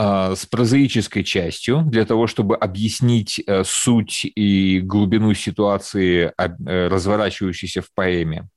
[0.00, 7.82] а, с прозаической частью для того, чтобы объяснить э, суть и глубину ситуации, э, разворачивающейся
[7.82, 8.48] в поэме.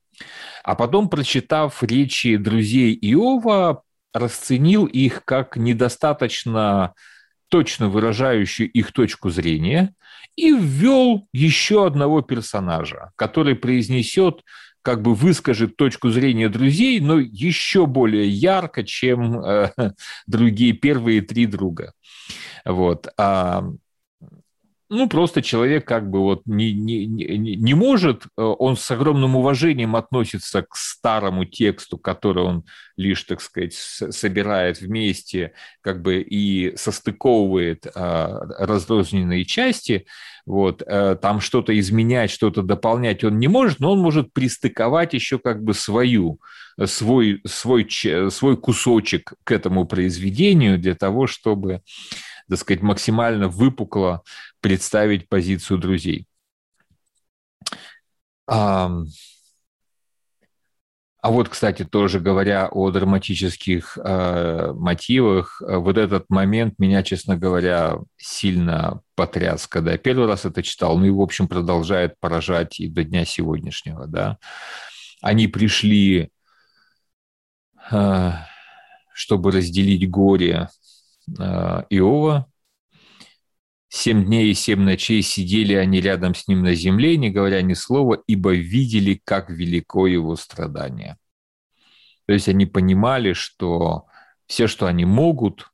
[0.62, 3.82] А потом, прочитав речи друзей Иова,
[4.14, 6.94] расценил их как недостаточно
[7.48, 9.96] точно выражающую их точку зрения
[10.36, 14.42] и ввел еще одного персонажа, который произнесет
[14.82, 19.70] как бы выскажет точку зрения друзей, но еще более ярко, чем э,
[20.26, 21.94] другие первые три друга.
[22.64, 23.08] Вот.
[23.16, 23.64] А
[24.92, 29.36] ну, просто человек как бы вот не, не, не, не может, э, он с огромным
[29.36, 32.64] уважением относится к старому тексту, который он
[32.98, 40.04] лишь, так сказать, собирает вместе, как бы и состыковывает а, разрозненные части,
[40.44, 45.38] вот, а, там что-то изменять, что-то дополнять он не может, но он может пристыковать еще
[45.38, 46.38] как бы свою,
[46.84, 47.88] свой, свой,
[48.30, 51.80] свой кусочек к этому произведению для того, чтобы
[52.48, 54.22] так сказать, максимально выпукло
[54.60, 56.26] представить позицию друзей.
[58.46, 58.90] А,
[61.22, 67.98] а вот, кстати, тоже говоря о драматических э, мотивах, вот этот момент меня, честно говоря,
[68.16, 72.88] сильно потряс, когда я первый раз это читал, ну и, в общем, продолжает поражать и
[72.88, 74.38] до дня сегодняшнего, да.
[75.20, 76.32] Они пришли,
[77.92, 78.32] э,
[79.14, 80.68] чтобы разделить горе
[81.28, 82.46] Иова.
[83.88, 87.74] Семь дней и семь ночей сидели они рядом с ним на земле, не говоря ни
[87.74, 91.18] слова, ибо видели, как велико его страдание.
[92.26, 94.06] То есть они понимали, что
[94.46, 95.70] все, что они могут,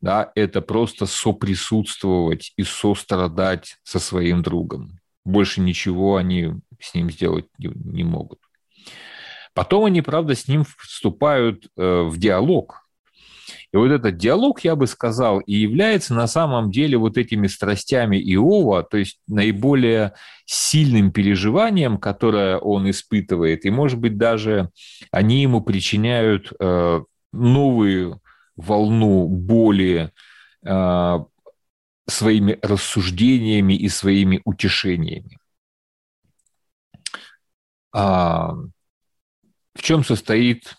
[0.00, 4.98] да, это просто соприсутствовать и сострадать со своим другом.
[5.24, 8.40] Больше ничего они с ним сделать не, не могут.
[9.52, 12.78] Потом они, правда, с ним вступают э, в диалог–
[13.72, 18.18] и вот этот диалог, я бы сказал, и является на самом деле вот этими страстями
[18.18, 20.12] Иова, то есть наиболее
[20.44, 23.64] сильным переживанием, которое он испытывает.
[23.64, 24.70] И, может быть, даже
[25.10, 27.00] они ему причиняют э,
[27.32, 28.20] новую
[28.56, 30.10] волну боли
[30.66, 31.18] э,
[32.06, 35.38] своими рассуждениями и своими утешениями.
[37.94, 38.54] А,
[39.74, 40.76] в чем состоит,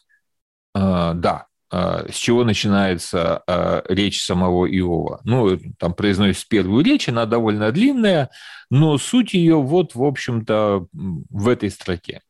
[0.73, 5.21] а, да, с чего начинается а, речь самого Иова.
[5.23, 8.29] Ну, там произносится первую речь, она довольно длинная,
[8.69, 12.21] но суть ее вот, в общем-то, в этой строке.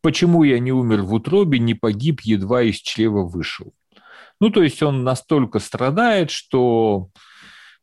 [0.00, 3.74] «Почему я не умер в утробе, не погиб, едва из чрева вышел?»
[4.40, 7.10] Ну, то есть он настолько страдает, что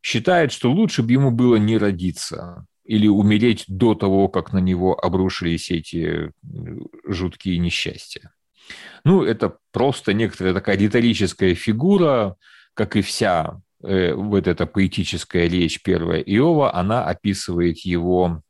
[0.02, 4.94] считает, что лучше бы ему было не родиться или умереть до того, как на него
[5.00, 6.32] обрушились эти
[7.08, 8.33] жуткие несчастья.
[9.06, 12.38] Ну, это просто некоторая такая риторическая фигура,
[12.74, 18.42] как и вся э, вот эта поэтическая речь первая Иова, она описывает его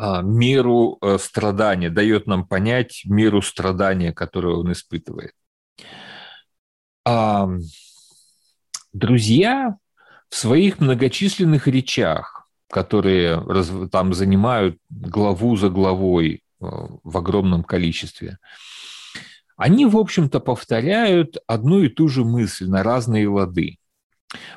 [0.00, 5.32] э, меру э, страдания, дает нам понять меру страдания, которую он испытывает.
[7.04, 7.48] А,
[8.92, 9.76] друзья
[10.28, 13.42] в своих многочисленных речах, которые
[13.90, 18.38] там занимают главу за главой в огромном количестве,
[19.56, 23.78] они, в общем-то, повторяют одну и ту же мысль на разные лады.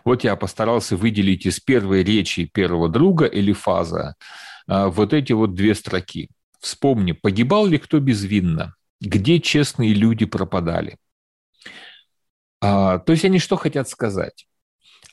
[0.05, 4.15] Вот я постарался выделить из первой речи первого друга Элифаза
[4.67, 6.29] а, вот эти вот две строки.
[6.59, 8.75] Вспомни, погибал ли кто безвинно?
[8.99, 10.97] Где честные люди пропадали?
[12.61, 14.47] А, то есть они что хотят сказать?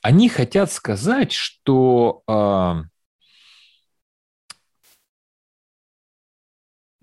[0.03, 2.23] Они хотят сказать, что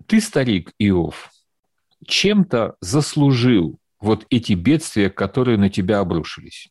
[0.07, 1.31] ты, старик Иов,
[2.05, 6.69] чем-то заслужил вот эти бедствия, которые на тебя обрушились.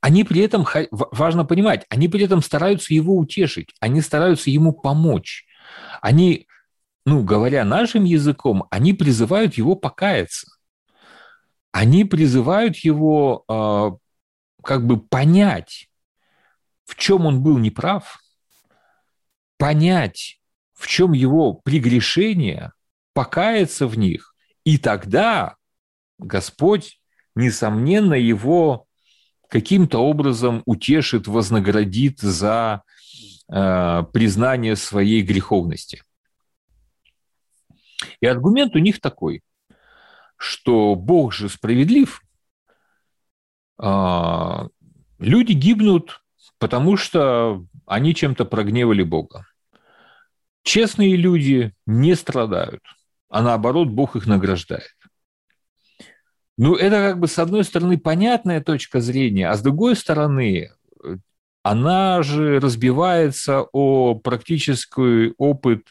[0.00, 5.46] Они при этом, важно понимать, они при этом стараются его утешить, они стараются ему помочь.
[6.00, 6.48] Они,
[7.06, 10.48] ну, говоря нашим языком, они призывают его покаяться.
[11.70, 13.90] Они призывают его э,
[14.62, 15.88] как бы понять,
[16.84, 18.20] в чем он был неправ,
[19.56, 20.41] понять,
[20.82, 22.72] в чем его прегрешение,
[23.14, 25.54] покаяться в них И тогда
[26.18, 27.00] Господь,
[27.36, 28.86] несомненно, его
[29.48, 32.82] каким-то образом утешит, вознаградит за
[33.48, 36.02] э, признание своей греховности.
[38.20, 39.42] И аргумент у них такой,
[40.36, 42.22] что Бог же справедлив,
[43.80, 44.68] э,
[45.20, 46.24] люди гибнут,
[46.58, 49.46] потому что они чем-то прогневали Бога.
[50.62, 52.82] Честные люди не страдают,
[53.28, 54.94] а наоборот, Бог их награждает.
[56.56, 60.70] Ну, это как бы с одной стороны понятная точка зрения, а с другой стороны,
[61.62, 65.88] она же разбивается о практический опыт,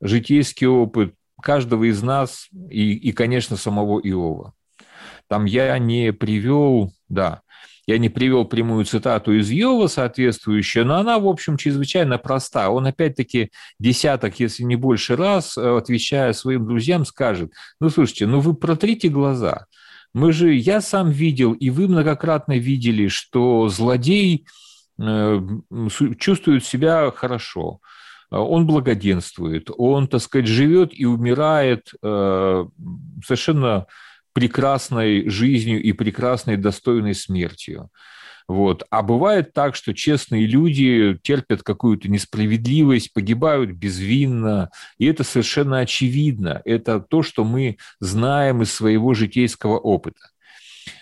[0.00, 4.54] житейский опыт каждого из нас и, и конечно, самого Иова.
[5.28, 7.42] Там я не привел, да,
[7.86, 12.70] я не привел прямую цитату из Йова соответствующую, но она, в общем, чрезвычайно проста.
[12.70, 18.40] Он, опять-таки, десяток, если не больше раз, э, отвечая своим друзьям, скажет, ну, слушайте, ну
[18.40, 19.66] вы протрите глаза.
[20.14, 24.46] Мы же, я сам видел, и вы многократно видели, что злодей
[24.98, 25.40] э,
[26.18, 27.80] чувствует себя хорошо,
[28.30, 32.64] он благоденствует, он, так сказать, живет и умирает э,
[33.24, 33.86] совершенно
[34.34, 37.88] прекрасной жизнью и прекрасной достойной смертью.
[38.46, 38.82] Вот.
[38.90, 44.68] А бывает так, что честные люди терпят какую-то несправедливость, погибают безвинно,
[44.98, 46.60] и это совершенно очевидно.
[46.66, 50.20] Это то, что мы знаем из своего житейского опыта.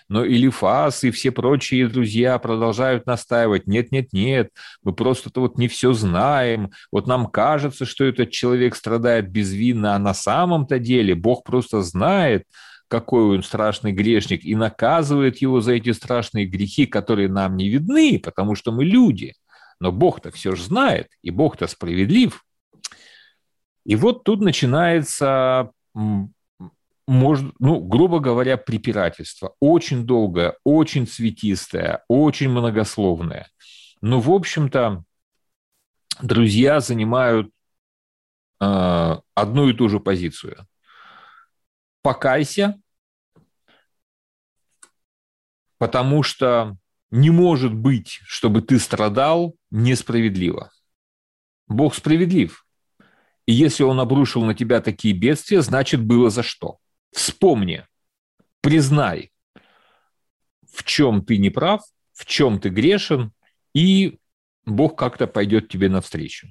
[0.08, 4.50] Но Илифас и все прочие друзья продолжают настаивать, нет-нет-нет,
[4.82, 9.98] мы просто-то вот не все знаем, вот нам кажется, что этот человек страдает безвинно, а
[9.98, 12.44] на самом-то деле Бог просто знает,
[12.92, 18.20] какой он страшный грешник, и наказывает его за эти страшные грехи, которые нам не видны,
[18.22, 19.32] потому что мы люди.
[19.80, 22.44] Но Бог-то все же знает, и Бог-то справедлив.
[23.86, 26.30] И вот тут начинается, ну,
[27.58, 29.54] грубо говоря, препирательство.
[29.58, 33.48] Очень долгое, очень цветистое, очень многословное.
[34.02, 35.02] Но, в общем-то,
[36.20, 37.50] друзья занимают
[38.60, 40.66] э, одну и ту же позицию.
[42.02, 42.81] Покайся,
[45.82, 46.76] потому что
[47.10, 50.70] не может быть, чтобы ты страдал несправедливо.
[51.66, 52.64] Бог справедлив.
[53.46, 56.78] И если он обрушил на тебя такие бедствия, значит, было за что.
[57.10, 57.84] Вспомни,
[58.60, 59.32] признай,
[60.72, 61.80] в чем ты не прав,
[62.12, 63.32] в чем ты грешен,
[63.74, 64.20] и
[64.64, 66.46] Бог как-то пойдет тебе навстречу.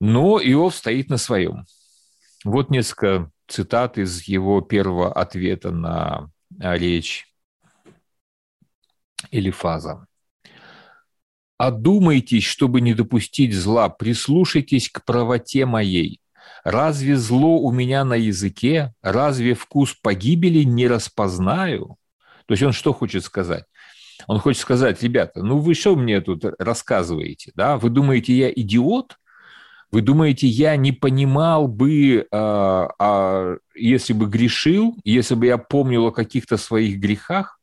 [0.00, 1.66] Но Иов стоит на своем.
[2.42, 7.26] Вот несколько цитат из его первого ответа на речь
[9.30, 10.06] или фаза.
[11.58, 16.20] «Одумайтесь, чтобы не допустить зла, прислушайтесь к правоте моей.
[16.64, 18.92] Разве зло у меня на языке?
[19.00, 21.96] Разве вкус погибели не распознаю?»
[22.46, 23.64] То есть он что хочет сказать?
[24.26, 27.52] Он хочет сказать, ребята, ну вы что мне тут рассказываете?
[27.54, 27.76] Да?
[27.76, 29.18] Вы думаете, я идиот?
[29.92, 36.06] Вы думаете, я не понимал бы, а, а, если бы грешил, если бы я помнил
[36.06, 37.60] о каких-то своих грехах?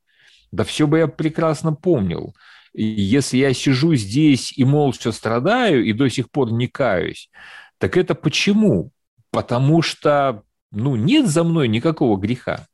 [0.52, 2.36] Да все бы я прекрасно помнил.
[2.74, 7.30] И если я сижу здесь и молча страдаю, и до сих пор не каюсь,
[7.78, 8.92] так это почему?
[9.30, 12.68] Потому что ну, нет за мной никакого греха.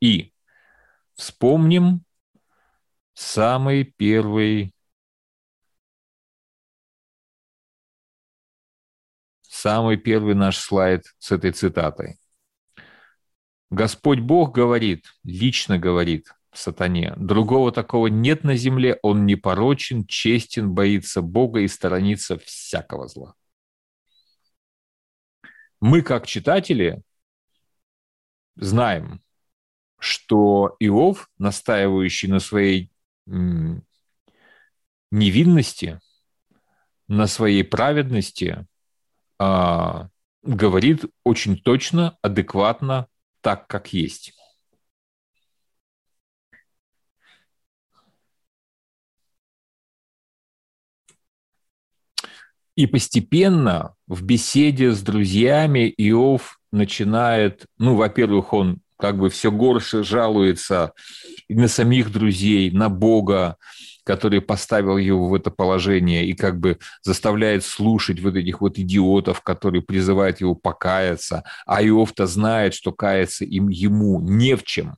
[0.00, 0.32] И
[1.14, 2.02] вспомним
[3.14, 4.73] самый первый
[9.64, 12.18] самый первый наш слайд с этой цитатой.
[13.70, 21.22] Господь Бог говорит, лично говорит сатане, другого такого нет на земле, он непорочен, честен, боится
[21.22, 23.34] Бога и сторонится всякого зла.
[25.80, 27.00] Мы, как читатели,
[28.56, 29.22] знаем,
[29.98, 32.92] что Иов, настаивающий на своей
[35.10, 36.00] невинности,
[37.08, 38.66] на своей праведности,
[39.38, 40.08] а,
[40.42, 43.08] говорит очень точно, адекватно,
[43.40, 44.32] так, как есть.
[52.76, 60.02] И постепенно в беседе с друзьями Иов начинает, ну, во-первых, он как бы все горше
[60.02, 60.92] жалуется
[61.48, 63.58] на самих друзей, на Бога,
[64.04, 69.40] который поставил его в это положение и как бы заставляет слушать вот этих вот идиотов,
[69.40, 74.96] которые призывают его покаяться, а Иов-то знает, что каяться им ему не в чем.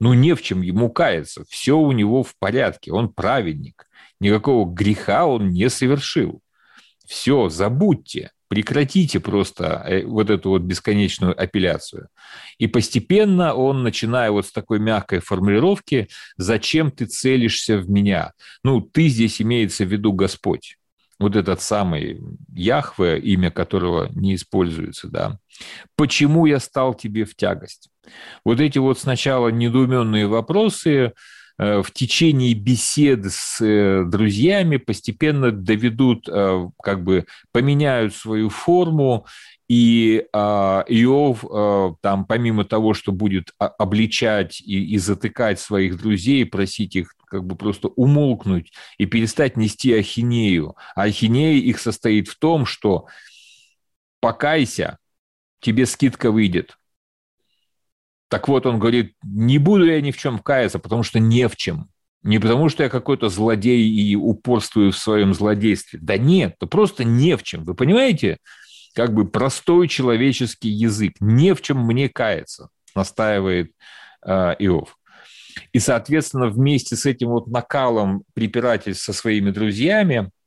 [0.00, 1.44] Ну, не в чем ему каяться.
[1.48, 3.86] Все у него в порядке, он праведник.
[4.18, 6.42] Никакого греха он не совершил.
[7.06, 12.08] Все, забудьте, Прекратите просто э, вот эту вот бесконечную апелляцию.
[12.58, 18.32] И постепенно он, начиная вот с такой мягкой формулировки, «Зачем ты целишься в меня?»
[18.62, 20.76] Ну, ты здесь имеется в виду Господь.
[21.18, 22.20] Вот этот самый
[22.54, 25.38] Яхве, имя которого не используется, да.
[25.96, 27.88] «Почему я стал тебе в тягость?»
[28.44, 31.14] Вот эти вот сначала недоуменные вопросы–
[31.82, 39.26] в течение бесед с э, друзьями постепенно доведут, э, как бы поменяют свою форму,
[39.68, 41.46] и а, Иов,
[42.02, 47.56] там, помимо того, что будет обличать и, и затыкать своих друзей, просить их как бы
[47.56, 50.76] просто умолкнуть и перестать нести ахинею.
[50.94, 53.06] А ахинея их состоит в том, что
[54.20, 54.98] покайся,
[55.60, 56.76] тебе скидка выйдет.
[58.32, 61.56] Так вот, он говорит, не буду я ни в чем каяться, потому что не в
[61.56, 61.90] чем.
[62.22, 65.98] Не потому, что я какой-то злодей и упорствую в своем злодействе.
[66.00, 67.66] Да нет, то просто не в чем.
[67.66, 68.38] Вы понимаете?
[68.94, 71.12] Как бы простой человеческий язык.
[71.20, 73.72] Не в чем мне каяться, настаивает
[74.24, 74.96] э, Иов.
[75.74, 80.30] И, соответственно, вместе с этим вот накалом препирательств со своими друзьями–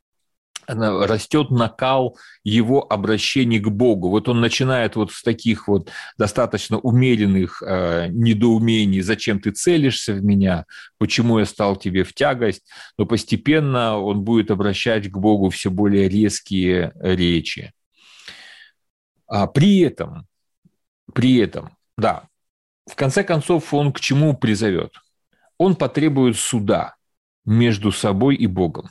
[0.67, 4.09] растет накал его обращений к Богу.
[4.09, 10.23] Вот он начинает вот с таких вот достаточно умеренных э, недоумений, зачем ты целишься в
[10.23, 10.65] меня,
[10.97, 12.63] почему я стал тебе в тягость,
[12.97, 17.71] но постепенно он будет обращать к Богу все более резкие речи.
[19.27, 20.27] А при этом,
[21.13, 22.27] при этом, да,
[22.87, 24.93] в конце концов он к чему призовет?
[25.57, 26.95] Он потребует суда
[27.45, 28.89] между собой и Богом.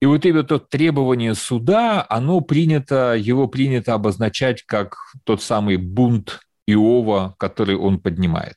[0.00, 7.34] И вот это требование суда, оно принято, его принято обозначать как тот самый бунт Иова,
[7.38, 8.56] который он поднимает.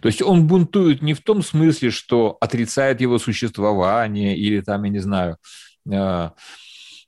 [0.00, 4.90] То есть он бунтует не в том смысле, что отрицает его существование или там, я
[4.90, 5.36] не знаю,
[5.90, 6.30] э,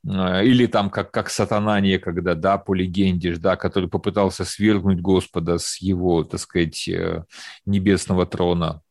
[0.08, 5.58] э, или там как, как сатана некогда, да, по легенде, да, который попытался свергнуть Господа
[5.58, 7.24] с его, так сказать, э,
[7.66, 8.83] небесного трона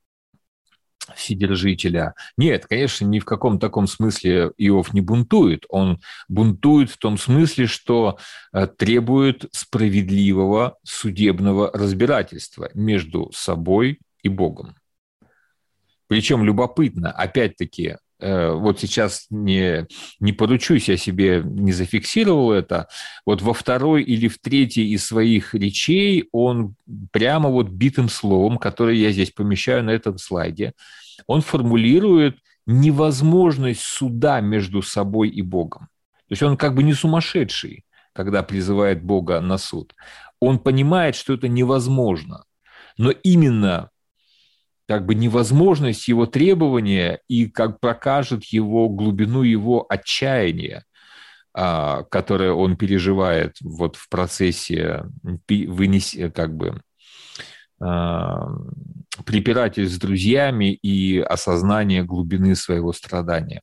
[1.15, 2.15] вседержителя.
[2.37, 5.65] Нет, конечно, ни в каком таком смысле Иов не бунтует.
[5.69, 8.17] Он бунтует в том смысле, что
[8.51, 14.75] э, требует справедливого судебного разбирательства между собой и Богом.
[16.07, 19.85] Причем любопытно, опять-таки, вот сейчас не,
[20.19, 22.87] не поручусь, я себе не зафиксировал это,
[23.25, 26.75] вот во второй или в третьей из своих речей он
[27.11, 30.73] прямо вот битым словом, которое я здесь помещаю на этом слайде,
[31.27, 35.89] он формулирует невозможность суда между собой и Богом.
[36.27, 39.93] То есть он как бы не сумасшедший, когда призывает Бога на суд.
[40.39, 42.45] Он понимает, что это невозможно.
[42.97, 43.89] Но именно
[44.87, 50.83] как бы невозможность его требования и как прокажет его глубину его отчаяния,
[51.53, 55.05] а, которое он переживает вот в процессе
[55.47, 56.81] вынес, как бы
[57.79, 58.47] а,
[59.25, 63.61] препирательств с друзьями и осознание глубины своего страдания.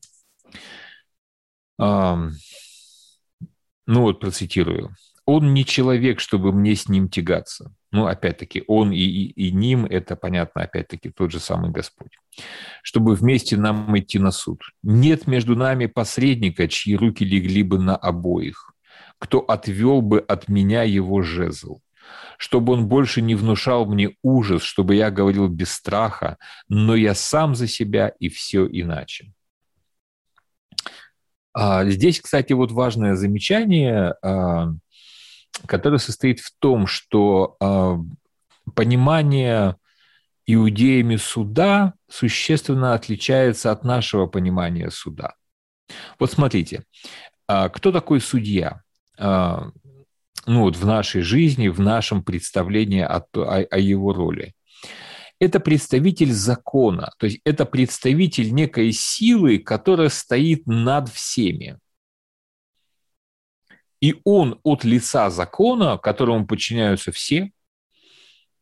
[3.91, 4.95] Ну вот процитирую.
[5.25, 7.73] «Он не человек, чтобы мне с ним тягаться».
[7.91, 12.17] Ну, опять-таки, он и, и, и ним– это, понятно, опять-таки, тот же самый Господь.
[12.83, 14.61] «Чтобы вместе нам идти на суд.
[14.81, 18.73] Нет между нами посредника, чьи руки легли бы на обоих,
[19.19, 21.81] кто отвел бы от меня его жезл
[22.37, 26.37] чтобы он больше не внушал мне ужас, чтобы я говорил без страха,
[26.67, 29.31] но я сам за себя и все иначе.
[31.53, 34.15] А, здесь, кстати, вот важное замечание,
[35.65, 37.97] которое состоит в том, что а,
[38.75, 39.75] понимание
[40.45, 45.35] иудеями суда существенно отличается от нашего понимания суда.
[46.19, 46.83] Вот смотрите,
[47.47, 48.81] кто такой судья?
[50.45, 54.53] ну, вот в нашей жизни, в нашем представлении о, о, о его роли.
[55.39, 61.79] Это представитель закона, то есть это представитель некой силы, которая стоит над всеми.
[64.01, 67.51] И он от лица закона, которому подчиняются все,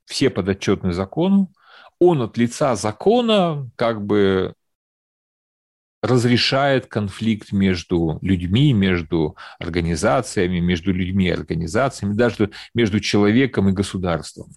[0.05, 1.51] все подотчетны закону,
[1.99, 4.53] он от лица закона как бы
[6.01, 14.49] разрешает конфликт между людьми, между организациями, между людьми и организациями, даже между человеком и государством.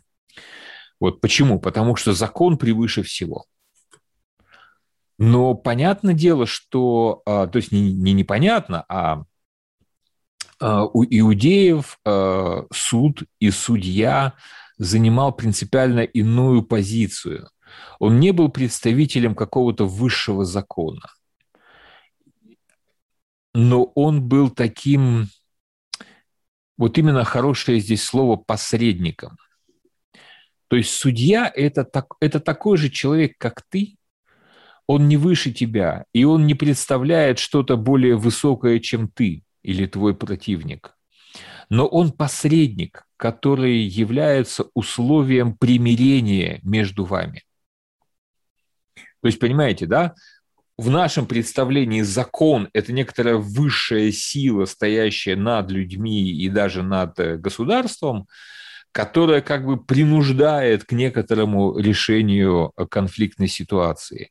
[1.01, 1.59] Вот почему?
[1.59, 3.47] Потому что закон превыше всего.
[5.19, 9.25] Но понятное дело, что, а, то есть не, не непонятно, а, а
[10.63, 14.35] у иудеев а, суд и судья
[14.79, 17.49] занимал принципиально иную позицию.
[17.99, 21.03] Он не был представителем какого-то высшего закона–
[23.55, 25.29] но он был таким,
[26.79, 29.37] вот именно хорошее здесь слово посредником.
[30.69, 33.97] То есть судья это, так, это такой же человек, как ты,
[34.87, 40.15] он не выше тебя, и он не представляет что-то более высокое, чем ты или твой
[40.15, 40.97] противник.
[41.69, 47.43] Но он посредник, который является условием примирения между вами.
[48.95, 50.15] То есть, понимаете, да,
[50.77, 57.37] в нашем представлении закон– это некоторая высшая сила, стоящая над людьми и даже над э,
[57.37, 58.27] государством,
[58.91, 64.31] которая как бы принуждает к некоторому решению конфликтной ситуации.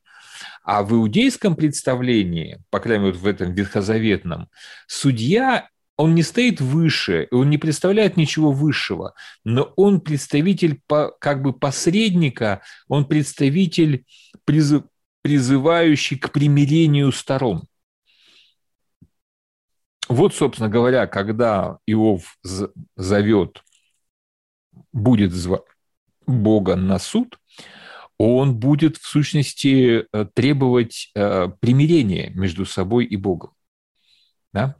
[0.63, 4.49] А в иудейском представлении, по крайней мере, в этом ветхозаветном,
[4.87, 10.81] судья он не стоит выше, он не представляет ничего высшего, но он представитель
[11.19, 14.05] как бы посредника, он представитель
[14.45, 14.83] призыв,
[15.21, 17.63] призывающий к примирению сторон.
[20.09, 22.37] Вот, собственно говоря, когда Иов
[22.95, 23.63] зовет,
[24.91, 25.61] будет звать
[26.25, 27.37] Бога на суд,
[28.21, 33.51] он будет в сущности э, требовать э, примирения между собой и Богом.
[34.53, 34.75] Да?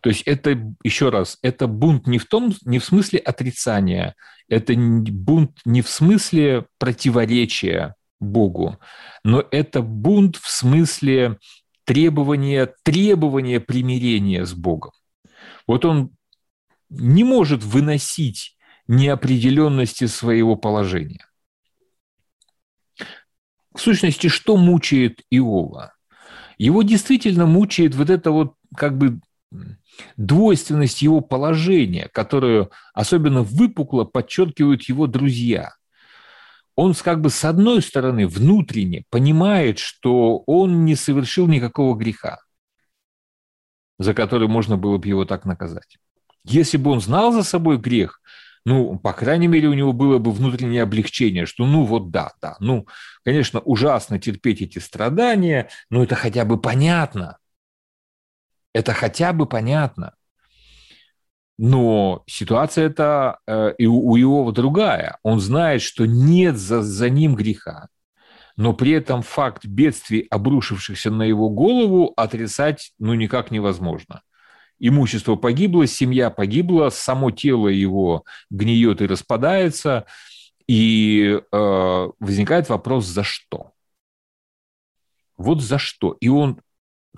[0.00, 4.14] То есть это, еще раз, это бунт не в том, не в смысле отрицания,
[4.48, 8.78] это бунт не в смысле противоречия Богу,
[9.24, 11.38] но это бунт в смысле
[11.84, 14.92] требования, требования примирения с Богом.
[15.66, 16.10] Вот он
[16.88, 18.56] не может выносить
[18.88, 21.25] неопределенности своего положения.
[23.76, 25.94] В сущности, что мучает Иова?
[26.58, 29.20] Его действительно мучает вот это вот как бы
[30.16, 35.74] двойственность его положения, которую особенно выпукло подчеркивают его друзья–
[36.76, 42.38] он как бы с одной стороны внутренне понимает, что он не совершил никакого греха,
[43.98, 45.96] за который можно было бы его так наказать.
[46.44, 48.20] Если бы он знал за собой грех,
[48.66, 52.56] ну, по крайней мере, у него было бы внутреннее облегчение, что ну вот да, да,
[52.58, 52.88] ну,
[53.24, 57.38] конечно, ужасно терпеть эти страдания, но это хотя бы понятно.
[58.74, 60.14] Это хотя бы понятно.
[61.58, 65.18] Но ситуация это э, и у Иова другая.
[65.22, 67.86] Он знает, что нет за, за ним греха.
[68.56, 74.22] Но при этом факт бедствий, обрушившихся на его голову, отрицать ну, никак невозможно.
[74.78, 80.06] Имущество погибло, семья погибла, само тело его гниет и распадается.
[80.66, 83.72] И э, возникает вопрос, за что?
[85.36, 86.16] Вот за что.
[86.20, 86.60] И он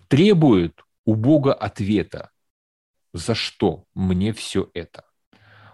[0.09, 2.31] требует у Бога ответа
[3.13, 5.05] за что мне все это?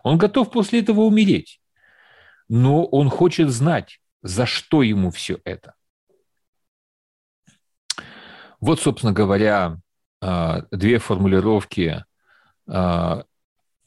[0.03, 1.61] Он готов после этого умереть,
[2.49, 5.75] но он хочет знать, за что ему все это.
[8.61, 9.79] Вот, собственно говоря,
[10.71, 12.05] две формулировки
[12.67, 13.25] а,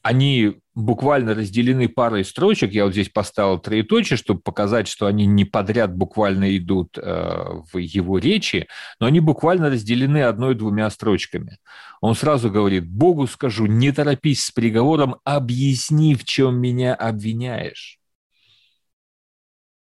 [0.07, 2.71] они буквально разделены парой строчек.
[2.71, 7.77] Я вот здесь поставил троеточие, чтобы показать, что они не подряд буквально идут э, в
[7.77, 8.67] его речи,
[8.99, 11.57] но они буквально разделены одной-двумя строчками.
[11.99, 17.99] Он сразу говорит, Богу скажу, не торопись с приговором, объясни, в чем меня обвиняешь.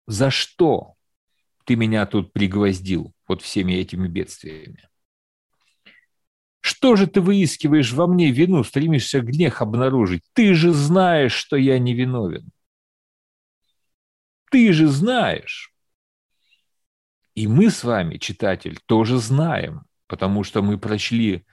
[0.06, 0.94] За что
[1.64, 4.88] ты меня тут пригвоздил вот всеми этими бедствиями?
[6.64, 10.22] Что же ты выискиваешь во мне вину, стремишься гнех обнаружить?
[10.32, 12.50] Ты же знаешь, что я не виновен.
[14.50, 15.74] Ты же знаешь.
[17.34, 21.44] И мы с вами, читатель, тоже знаем, потому что мы прочли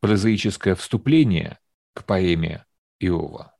[0.00, 1.60] прозаическое вступление
[1.94, 2.66] к поэме
[2.98, 3.54] Иова.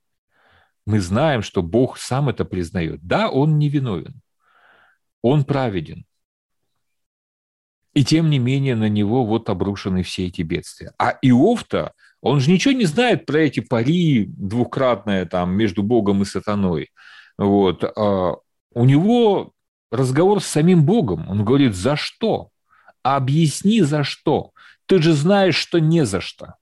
[0.87, 3.01] Мы знаем, что Бог сам это признает.
[3.07, 4.23] Да, он не виновен.
[5.23, 6.05] Он праведен.
[7.97, 10.93] И тем не менее на него вот обрушены все эти бедствия.
[10.99, 16.27] А Иов-то, он же ничего не знает про эти пари двукратные там между Богом и
[16.27, 16.91] сатаной.
[17.39, 17.85] Вот.
[17.85, 18.35] А
[18.75, 19.53] у него
[19.91, 21.27] разговор с самим Богом.
[21.31, 22.51] Он говорит, за что?
[23.03, 24.51] Объясни, за что.
[24.85, 26.57] Ты же знаешь, что не за что.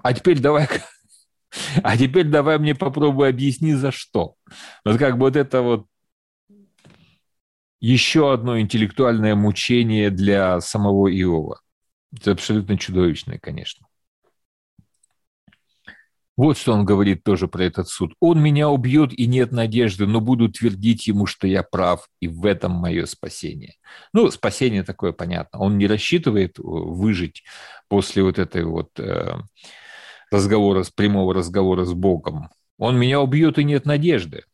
[0.00, 0.68] А теперь давай
[1.82, 4.36] а теперь давай мне попробуй объясни, за что.
[4.84, 5.86] Вот как бы вот это вот
[7.82, 11.60] еще одно интеллектуальное мучение для самого Иова.
[12.14, 13.88] Это абсолютно чудовищное, конечно.
[16.36, 18.14] Вот что он говорит тоже про этот суд.
[18.20, 22.46] «Он меня убьет, и нет надежды, но буду твердить ему, что я прав, и в
[22.46, 23.74] этом мое спасение».
[24.12, 25.58] Ну, спасение такое понятно.
[25.58, 27.42] Он не рассчитывает э, выжить
[27.88, 29.34] после вот этой вот э,
[30.30, 32.48] разговора, прямого разговора с Богом.
[32.78, 34.44] Он меня убьет, и нет надежды.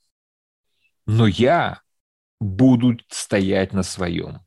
[1.06, 1.82] Но я
[2.40, 4.40] будут стоять на своем,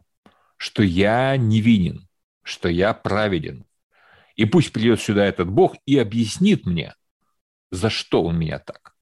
[0.57, 2.07] что я невинен,
[2.43, 3.65] что я праведен.
[4.35, 6.95] И пусть придет сюда этот Бог и объяснит мне,
[7.71, 8.95] за что он меня так.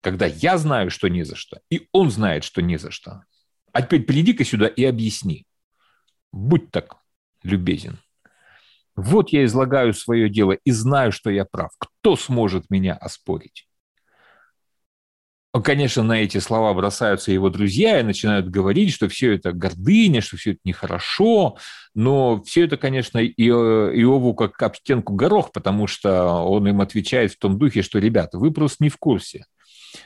[0.00, 3.22] Когда я знаю, что не за что, и он знает, что не за что.
[3.72, 5.46] А теперь приди-ка сюда и объясни.
[6.32, 6.96] Будь так
[7.42, 7.98] любезен.
[8.96, 11.70] Вот я излагаю свое дело и знаю, что я прав.
[11.78, 13.67] Кто сможет меня оспорить?
[15.64, 20.36] Конечно, на эти слова бросаются его друзья и начинают говорить, что все это гордыня, что
[20.36, 21.56] все это нехорошо,
[21.94, 27.38] но все это, конечно, Иову как об стенку горох, потому что он им отвечает в
[27.38, 29.46] том духе, что, ребята, вы просто не в курсе.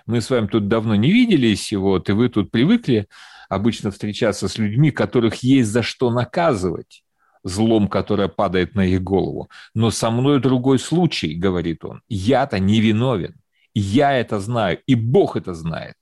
[0.07, 3.09] Мы с вами тут давно не виделись, вот, и вы тут привыкли
[3.49, 7.03] обычно встречаться с людьми, которых есть за что наказывать
[7.45, 9.51] злом, которое падает на их голову.
[9.75, 12.03] Но со мной другой случай, говорит он.
[12.09, 13.42] Я-то не виновен.
[13.75, 15.97] Я это знаю, и Бог это знает.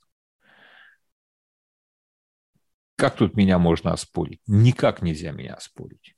[2.97, 4.41] Как тут меня можно оспорить?
[4.47, 6.15] Никак нельзя меня оспорить.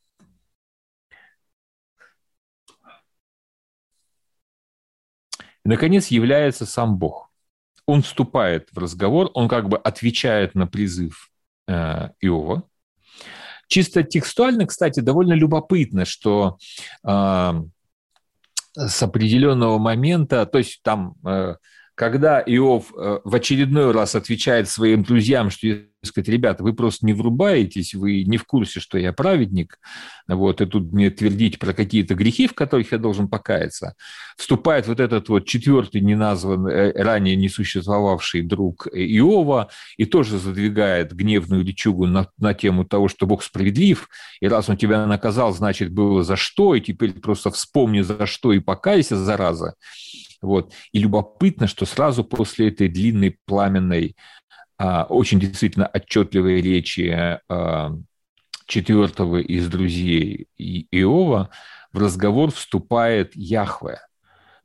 [5.64, 7.30] И, наконец, является сам Бог.
[7.86, 11.30] Он вступает в разговор, он как бы отвечает на призыв
[11.68, 12.68] э, Иова.
[13.68, 16.58] Чисто текстуально, кстати, довольно любопытно, что
[17.06, 17.62] э,
[18.74, 21.56] с определенного момента, то есть там, э,
[21.94, 25.68] когда Иов э, в очередной раз отвечает своим друзьям, что,
[26.02, 29.78] сказать, ребята, вы просто не врубаетесь, вы не в курсе, что я праведник,
[30.26, 33.94] вот, и тут мне твердить про какие-то грехи, в которых я должен покаяться,
[34.36, 39.68] вступает вот этот вот четвертый неназванный, э, ранее не существовавший друг Иова
[39.98, 44.08] и тоже задвигает гневную речугу на, на тему того, что Бог справедлив,
[44.40, 48.52] и раз он тебя наказал, значит, было за что, и теперь просто вспомни за что
[48.52, 49.74] и покайся, зараза.
[50.42, 50.72] Вот.
[50.92, 54.16] И любопытно, что сразу после этой длинной пламенной,
[54.76, 57.92] а, очень действительно отчетливой речи а,
[58.66, 61.50] четвертого из друзей Иова
[61.92, 64.00] в разговор вступает Яхве.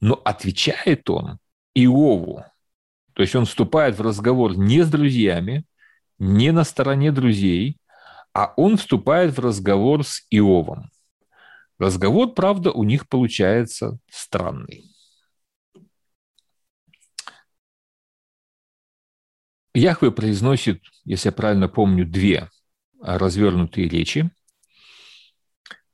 [0.01, 1.39] Но отвечает он
[1.75, 2.43] Иову.
[3.13, 5.65] То есть он вступает в разговор не с друзьями,
[6.19, 7.77] не на стороне друзей,
[8.33, 10.89] а он вступает в разговор с Иовом.
[11.79, 14.83] Разговор, правда, у них получается странный.
[19.77, 22.49] Яхве произносит, если я правильно помню, две
[23.01, 24.29] развернутые речи.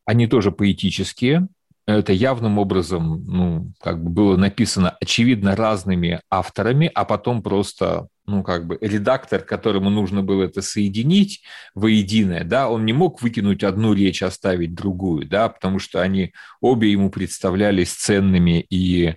[0.05, 1.47] Они тоже поэтические.
[1.86, 8.41] Это явным образом ну, как бы было написано, очевидно, разными авторами, а потом просто ну,
[8.41, 11.43] как бы редактор, которому нужно было это соединить
[11.75, 16.31] воединое, да, он не мог выкинуть одну речь, оставить другую, да, потому что они
[16.61, 19.15] обе ему представлялись ценными и а,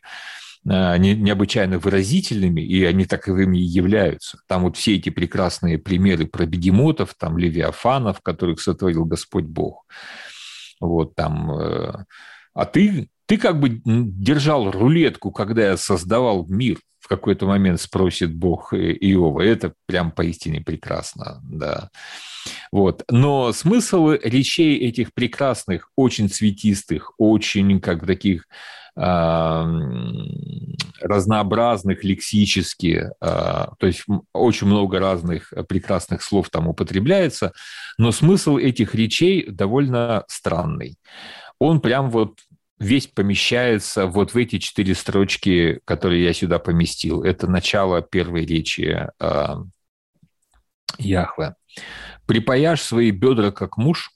[0.67, 4.39] необычайно выразительными, и они таковыми и являются.
[4.49, 9.87] Там вот все эти прекрасные примеры про бегемотов, там левиафанов, которых сотворил Господь Бог.
[10.81, 11.51] Вот там...
[11.53, 12.05] Э,
[12.53, 18.35] а ты, ты как бы держал рулетку, когда я создавал мир, в какой-то момент спросит
[18.35, 19.43] Бог Иова.
[19.43, 21.91] Это прям поистине прекрасно, да.
[22.73, 23.05] Вот.
[23.09, 28.47] Но смысл речей этих прекрасных, очень цветистых, очень как таких
[31.01, 37.53] разнообразных лексически, а, то есть очень много разных прекрасных слов там употребляется,
[37.99, 40.97] но смысл этих речей довольно странный.
[41.59, 42.41] Он прям вот
[42.79, 47.23] весь помещается вот в эти четыре строчки, которые я сюда поместил.
[47.23, 49.55] Это начало первой речи э,
[50.99, 51.55] Яхве.
[52.27, 54.11] «Припаяшь свои бедра, как муж,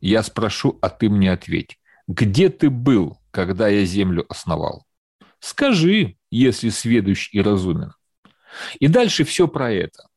[0.00, 1.78] я спрошу, а ты мне ответь.
[2.06, 4.84] Где ты был, когда я землю основал?
[5.40, 7.92] Скажи, если сведущ и разумен.
[8.78, 10.08] И дальше все про это.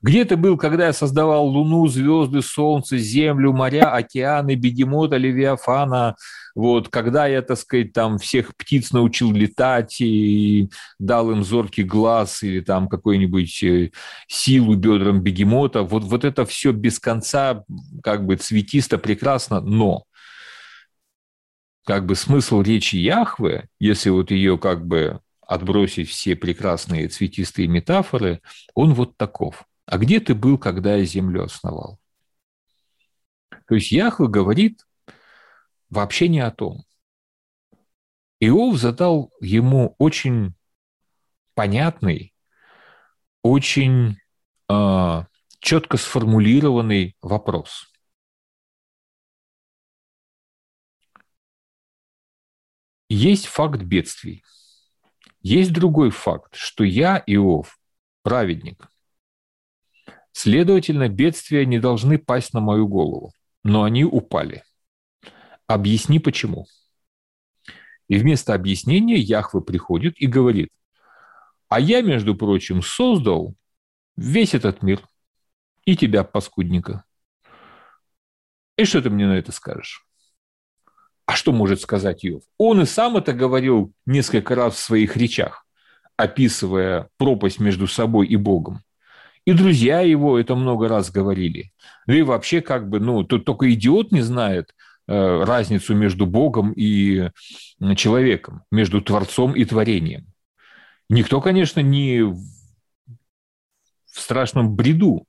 [0.00, 6.14] Где ты был, когда я создавал Луну, звезды, Солнце, Землю, моря, океаны, бегемота, Левиафана,
[6.54, 10.70] вот, когда я, так сказать, там всех птиц научил летать и
[11.00, 13.90] дал им зоркий глаз или там какую-нибудь э,
[14.28, 17.64] силу бедрам бегемота, вот, вот это все без конца
[18.02, 20.04] как бы цветисто, прекрасно, но
[21.88, 28.42] как бы смысл речи Яхвы, если вот ее как бы отбросить все прекрасные цветистые метафоры,
[28.74, 29.64] он вот таков.
[29.86, 31.98] А где ты был, когда я землю основал?
[33.66, 34.86] То есть Яхве говорит
[35.88, 36.84] вообще не о том.
[38.38, 40.52] Иов задал ему очень
[41.54, 42.34] понятный,
[43.42, 44.18] очень
[44.68, 45.24] э,
[45.58, 47.87] четко сформулированный вопрос.
[53.08, 54.44] Есть факт бедствий.
[55.40, 57.78] Есть другой факт, что я, Иов,
[58.22, 58.90] праведник.
[60.32, 63.32] Следовательно, бедствия не должны пасть на мою голову,
[63.64, 64.62] но они упали.
[65.66, 66.66] Объясни, почему.
[68.08, 70.70] И вместо объяснения Яхва приходит и говорит,
[71.68, 73.54] а я, между прочим, создал
[74.16, 75.00] весь этот мир
[75.84, 77.04] и тебя, паскудника.
[78.76, 80.07] И что ты мне на это скажешь?
[81.28, 82.42] А что может сказать Иов?
[82.56, 85.66] Он и сам это говорил несколько раз в своих речах,
[86.16, 88.80] описывая пропасть между собой и Богом.
[89.44, 91.70] И друзья его это много раз говорили.
[92.06, 94.74] Ну и вообще как бы, ну, тут только идиот не знает
[95.06, 97.28] э, разницу между Богом и
[97.94, 100.28] человеком, между Творцом и творением.
[101.10, 102.38] Никто, конечно, не в
[104.06, 105.26] страшном бреду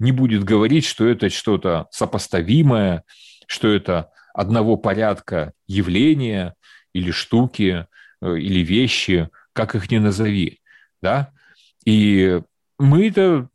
[0.00, 3.04] не будет говорить, что это что-то сопоставимое,
[3.46, 6.54] что это одного порядка явления
[6.92, 7.86] или штуки,
[8.20, 10.60] э, или вещи, как их ни назови.
[11.00, 11.32] Да?
[11.86, 12.40] И
[12.78, 13.48] мы это,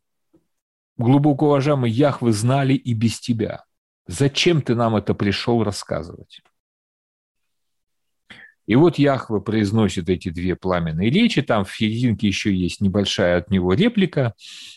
[0.97, 3.63] глубоко уважаемый Яхвы, знали и без тебя.
[4.07, 6.41] Зачем ты нам это пришел рассказывать?
[8.65, 13.51] И вот Яхва произносит эти две пламенные речи, там в серединке еще есть небольшая от
[13.51, 14.33] него реплика,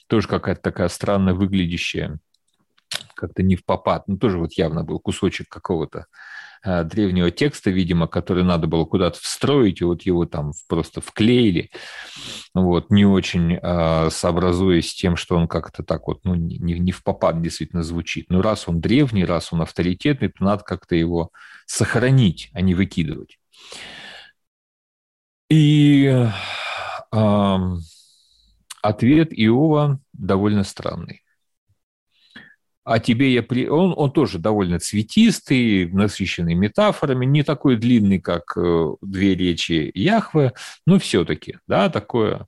[0.06, 2.18] тоже какая-то такая странно выглядящая,
[3.26, 6.06] как-то не в попад, ну тоже вот явно был кусочек какого-то
[6.64, 11.70] э, древнего текста, видимо, который надо было куда-то встроить, и вот его там просто вклеили,
[12.54, 16.92] вот, не очень э, сообразуясь с тем, что он как-то так вот, ну, не, не
[16.92, 18.26] в попад действительно звучит.
[18.28, 21.30] Но раз он древний, раз он авторитетный, то надо как-то его
[21.66, 23.38] сохранить, а не выкидывать.
[25.48, 26.06] И
[27.12, 27.58] э,
[28.82, 31.23] ответ Иова довольно странный.
[32.84, 33.66] А тебе я при...
[33.66, 40.52] Он, он тоже довольно цветистый, насыщенный метафорами, не такой длинный, как э, две речи Яхве,
[40.86, 42.46] но все-таки, да, такое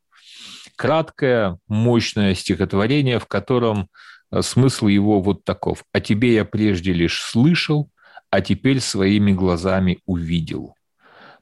[0.77, 3.89] краткое, мощное стихотворение, в котором
[4.31, 5.85] э, смысл его вот таков.
[5.93, 7.91] «А тебе я прежде лишь слышал,
[8.31, 10.75] а теперь своими глазами увидел.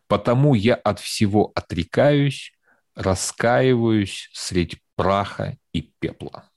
[0.06, 2.52] Потому я от всего отрекаюсь,
[2.94, 6.48] раскаиваюсь средь праха и пепла.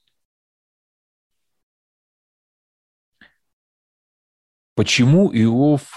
[4.78, 5.90] Почему Иов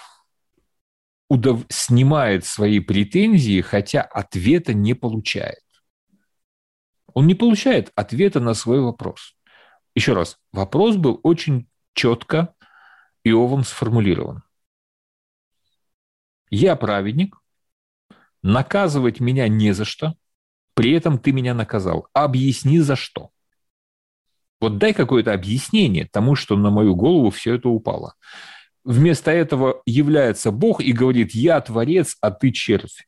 [1.30, 1.66] удов...
[1.70, 5.62] снимает свои претензии, хотя ответа не получает?
[7.14, 9.36] Он не получает ответа на свой вопрос.
[9.94, 12.56] Еще раз, вопрос был очень четко
[13.24, 14.42] Иовом сформулирован.
[16.50, 17.38] Я праведник,
[18.42, 20.16] наказывать меня не за что,
[20.74, 22.08] при этом ты меня наказал.
[22.14, 23.30] Объясни за что.
[24.60, 28.16] Вот дай какое-то объяснение тому, что на мою голову все это упало.
[28.84, 33.08] Вместо этого является Бог и говорит, я творец, а ты червь.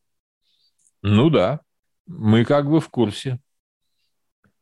[1.02, 1.62] Ну да,
[2.06, 3.40] мы как бы в курсе.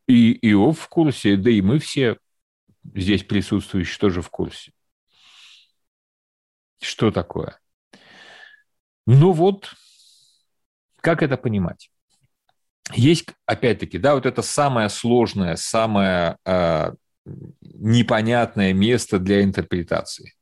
[0.07, 2.17] И Иов в курсе, да и мы все
[2.95, 4.71] здесь присутствующие тоже в курсе.
[6.81, 7.59] Что такое?
[9.05, 9.75] Ну вот,
[11.01, 11.91] как это понимать?
[12.93, 16.93] Есть, опять-таки, да, вот это самое сложное, самое э,
[17.61, 20.33] непонятное место для интерпретации.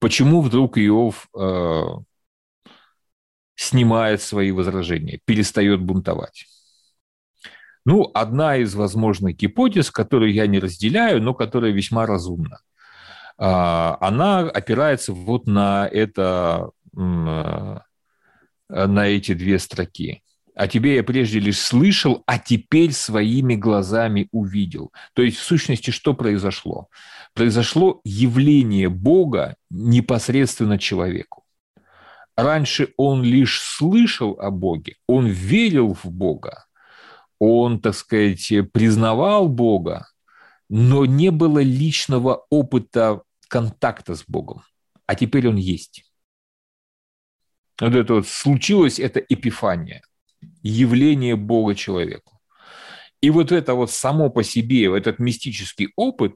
[0.00, 1.82] Почему вдруг Иов э,
[3.56, 6.46] снимает свои возражения, перестает бунтовать?
[7.84, 12.60] Ну, одна из возможных гипотез, которую я не разделяю, но которая весьма разумна,
[13.38, 17.78] э, она опирается вот на это э,
[18.68, 20.22] на эти две строки.
[20.58, 24.92] А тебе я прежде лишь слышал, а теперь своими глазами увидел.
[25.12, 26.88] То есть, в сущности, что произошло?
[27.32, 31.44] Произошло явление Бога непосредственно человеку.
[32.36, 36.66] Раньше он лишь слышал о Боге, он верил в Бога,
[37.38, 40.08] он, так сказать, признавал Бога,
[40.68, 44.64] но не было личного опыта контакта с Богом.
[45.06, 46.04] А теперь он есть
[47.80, 50.02] вот это вот случилось, это эпифания,
[50.68, 52.40] явление Бога человеку.
[53.20, 56.34] И вот это вот само по себе, этот мистический опыт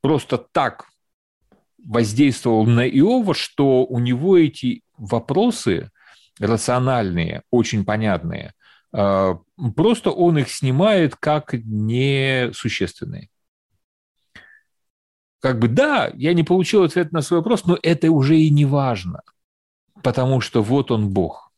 [0.00, 0.86] просто так
[1.78, 5.90] воздействовал на Иова, что у него эти вопросы
[6.38, 8.54] рациональные, очень понятные,
[8.92, 9.38] а,
[9.76, 13.28] просто он их снимает как несущественные.
[15.40, 18.64] Как бы да, я не получил ответ на свой вопрос, но это уже и не
[18.64, 19.22] важно–
[20.02, 21.49] потому что вот он Бог.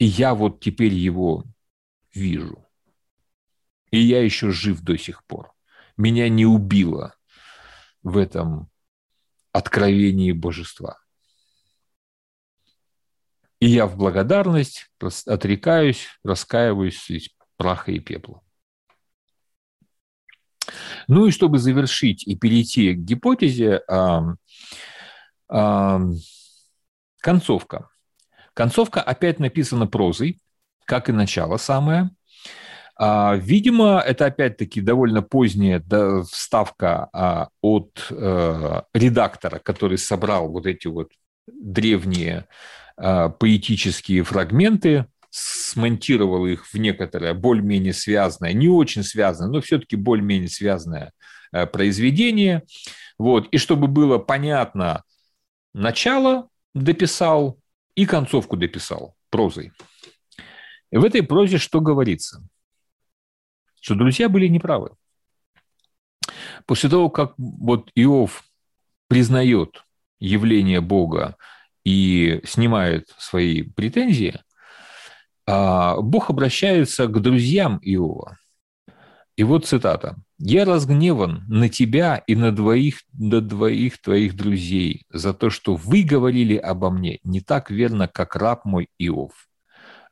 [0.00, 1.44] И я вот теперь его
[2.14, 2.66] вижу.
[3.90, 5.52] И я еще жив до сих пор.
[5.98, 7.14] Меня не убило
[8.02, 8.70] в этом
[9.52, 10.98] откровении божества.
[13.58, 14.90] И я в благодарность
[15.26, 17.28] отрекаюсь, раскаиваюсь из
[17.58, 18.42] праха и пепла.
[21.08, 23.82] Ну и чтобы завершить и перейти к гипотезе,
[27.18, 27.90] Концовка.
[28.54, 30.40] Концовка опять написана прозой,
[30.84, 32.10] как и начало самое.
[32.96, 35.82] А, видимо, это опять-таки довольно поздняя
[36.30, 41.10] вставка а, от э, редактора, который собрал вот эти вот
[41.46, 42.46] древние
[42.98, 50.50] а, поэтические фрагменты, смонтировал их в некоторое более-менее связанное, не очень связанное, но все-таки более-менее
[50.50, 51.12] связанное
[51.52, 52.64] э, произведение.
[53.18, 53.48] Вот.
[53.50, 55.04] И чтобы было понятно,
[55.72, 57.58] начало дописал
[58.00, 59.72] и концовку дописал прозой.
[60.90, 62.42] И в этой прозе что говорится?
[63.78, 64.92] Что друзья были неправы.
[66.64, 68.42] После того, как вот Иов
[69.06, 69.84] признает
[70.18, 71.36] явление Бога
[71.84, 74.40] и снимает свои претензии,
[75.46, 78.38] а, Бог обращается к друзьям Иова.
[79.40, 80.22] И вот цитата.
[80.38, 86.02] «Я разгневан на тебя и на двоих, на двоих твоих друзей за то, что вы
[86.02, 89.32] говорили обо мне не так верно, как раб мой Иов».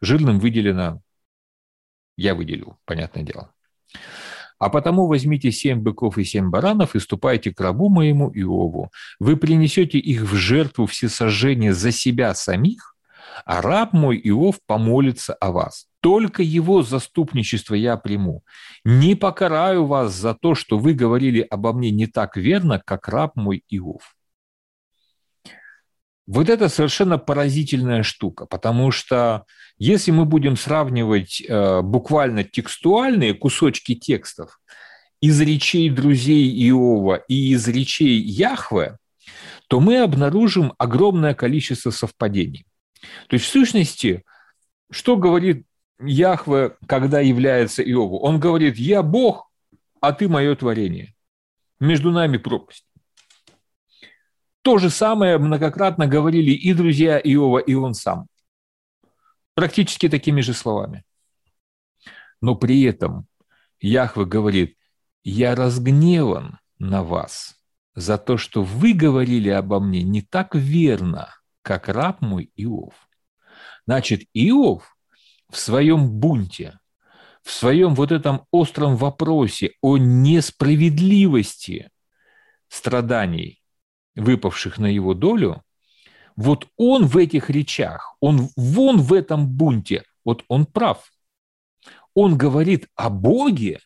[0.01, 1.03] Жирным выделено
[2.17, 3.53] «я выделил», понятное дело.
[4.59, 8.91] А потому возьмите семь быков и семь баранов и ступайте к рабу моему Иову.
[9.21, 12.97] Вы принесете их в жертву всесожжения за себя самих,
[13.45, 15.88] а раб мой Иов помолится о вас.
[16.01, 18.45] Только его заступничество я приму.
[18.85, 23.35] Не покараю вас за то, что вы говорили обо мне не так верно, как раб
[23.35, 24.15] мой Иов.
[26.27, 29.47] Вот это совершенно поразительная штука, потому что
[29.79, 34.61] если мы будем сравнивать э, буквально текстуальные кусочки текстов
[35.21, 38.99] из речей друзей Иова и из речей Яхве,
[39.69, 42.67] то мы обнаружим огромное количество совпадений.
[43.29, 44.23] То есть, в сущности,
[44.91, 45.65] что говорит
[46.01, 48.19] Яхве, когда является Иову?
[48.19, 49.51] Он говорит, я Бог,
[50.01, 51.15] а ты мое творение.
[51.81, 52.87] Между нами пропасть.
[54.63, 58.27] То же самое многократно говорили и друзья Иова, и он сам.
[59.55, 61.05] Практически такими же словами.
[62.41, 63.27] Но при этом
[63.81, 64.77] Яхве говорит,
[65.25, 67.57] я разгневан на вас
[67.95, 72.95] за то, что вы говорили обо мне не так верно, как раб мой Иов.
[73.87, 74.97] Значит, Иов
[75.51, 76.79] в своем бунте,
[77.43, 81.91] в своем вот этом остром вопросе о несправедливости
[82.69, 83.63] страданий,
[84.15, 85.63] выпавших на его долю,
[86.37, 91.11] вот он в этих речах, он вон в этом бунте, вот он прав.
[92.15, 93.81] Он говорит о Боге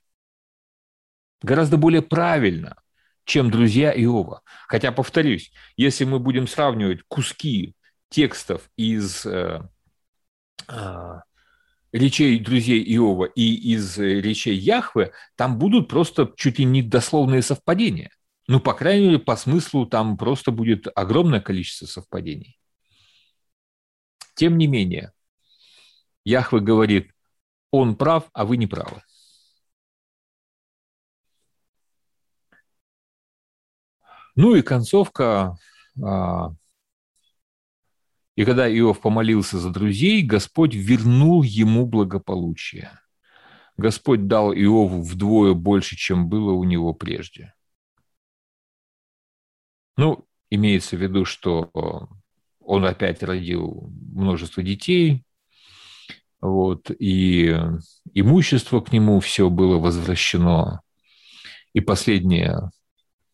[1.43, 2.77] гораздо более правильно,
[3.25, 4.43] чем друзья Иова.
[4.69, 7.75] Хотя, повторюсь, если мы будем сравнивать куски
[8.09, 9.63] текстов из э,
[10.69, 11.21] э,
[11.93, 18.11] речей друзей Иова и из речей Яхвы, там будут просто чуть ли не дословные совпадения.
[18.49, 22.59] Ну, по крайней мере, по смыслу там просто будет огромное количество совпадений.
[24.35, 25.13] Тем не менее,
[26.25, 27.13] Яхве говорит,
[27.71, 29.03] он прав, а вы не правы.
[34.35, 35.57] Ну и концовка
[36.03, 36.55] а,
[38.35, 42.91] и когда Иов помолился за друзей, Господь вернул ему благополучие.
[43.77, 47.55] Господь дал Иову вдвое больше, чем было у него прежде.
[49.97, 51.71] Ну, имеется в виду, что
[52.61, 55.25] он опять родил множество детей,
[56.41, 57.55] вот, и
[58.15, 60.81] имущество к нему все было возвращено.
[61.73, 62.71] И последние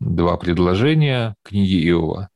[0.01, 2.31] два предложения книги Иова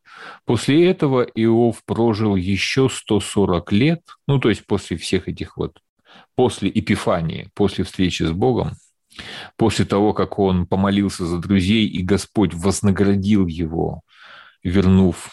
[0.44, 5.78] После этого Иов прожил еще 140 лет, ну, то есть после всех этих вот,
[6.34, 8.72] после Эпифании, после встречи с Богом,
[9.56, 14.02] после того, как он помолился за друзей, и Господь вознаградил его,
[14.62, 15.30] вернув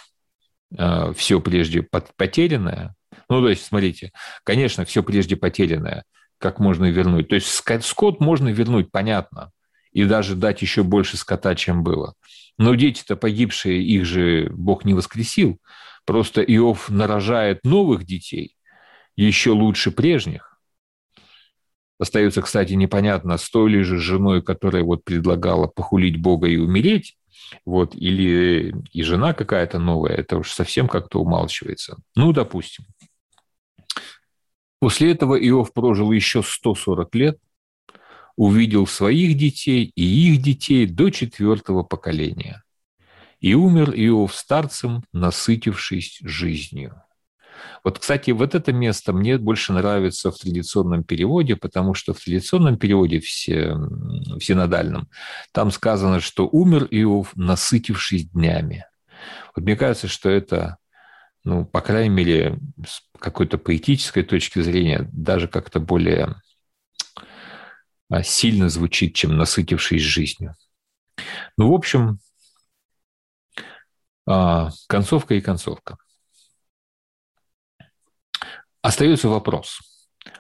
[0.77, 2.95] э, все прежде потерянное.
[3.29, 4.11] Ну, то есть, смотрите,
[4.43, 6.03] конечно, все прежде потерянное,
[6.37, 7.27] как можно вернуть.
[7.27, 9.51] То есть скот можно вернуть, понятно,
[9.91, 12.13] и даже дать еще больше скота, чем было.
[12.59, 15.59] Но дети-то погибшие, их же Бог не воскресил.
[16.05, 18.57] Просто Иов нарожает новых детей,
[19.15, 20.59] еще лучше прежних.
[21.99, 27.17] Остается, кстати, непонятно, с той ли же женой, которая вот предлагала похулить Бога и умереть,
[27.65, 31.97] вот, или и жена какая-то новая, это уж совсем как-то умалчивается.
[32.15, 32.85] Ну, допустим.
[34.79, 37.37] После этого Иов прожил еще 140 лет,
[38.39, 42.63] увидел своих детей и их детей до четвертого поколения.
[43.41, 47.03] И умер Иов старцем, насытившись жизнью.
[47.83, 52.77] Вот, кстати, вот это место мне больше нравится в традиционном переводе, потому что в традиционном
[52.77, 55.09] переводе, все, в синодальном,
[55.51, 58.85] там сказано, что умер Иов, насытившись днями.
[59.53, 60.77] Вот мне кажется, что это,
[61.43, 62.57] ну, по крайней мере,
[62.87, 66.37] с какой-то поэтической точки зрения, даже как-то более
[68.23, 70.55] сильно звучит, чем насытившись жизнью.
[71.57, 72.19] Ну, в общем,
[74.25, 75.97] а, концовка и концовка.
[78.81, 79.79] Остается вопрос,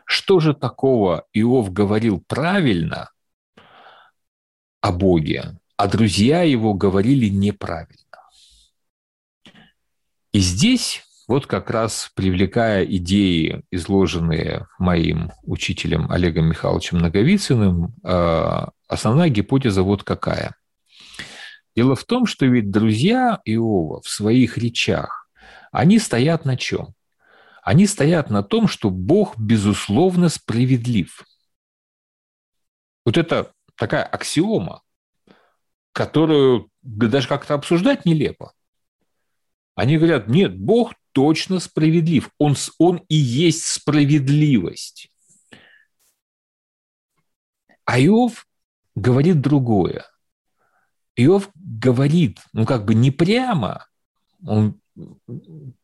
[0.05, 3.11] что же такого Иов говорил правильно
[4.81, 7.99] о Боге, а друзья его говорили неправильно?
[10.31, 19.29] И здесь вот как раз привлекая идеи, изложенные моим учителем Олегом Михайловичем Наговицыным, а, основная
[19.29, 20.55] гипотеза вот какая.
[21.75, 25.29] Дело в том, что ведь друзья Иова в своих речах,
[25.71, 26.95] они стоят на чем?
[27.61, 31.25] Они стоят на том, что Бог, безусловно, справедлив.
[33.05, 34.81] Вот это такая аксиома,
[35.91, 38.53] которую даже как-то обсуждать нелепо.
[39.79, 42.31] Они говорят, нет, Бог точно справедлив.
[42.37, 45.09] Он, он и есть справедливость.
[47.85, 48.45] А Иов
[48.95, 50.05] говорит другое.
[51.15, 53.87] Иов говорит, ну как бы не прямо,
[54.45, 54.81] он,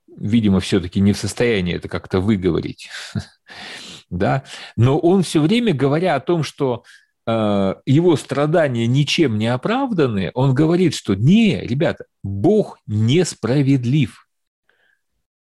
[0.08, 2.90] видимо, все-таки не в состоянии это как-то выговорить,
[4.10, 4.44] да,
[4.76, 6.84] но он все время, говоря о том, что
[7.28, 14.28] его страдания ничем не оправданы, он говорит, что не, ребята, Бог несправедлив.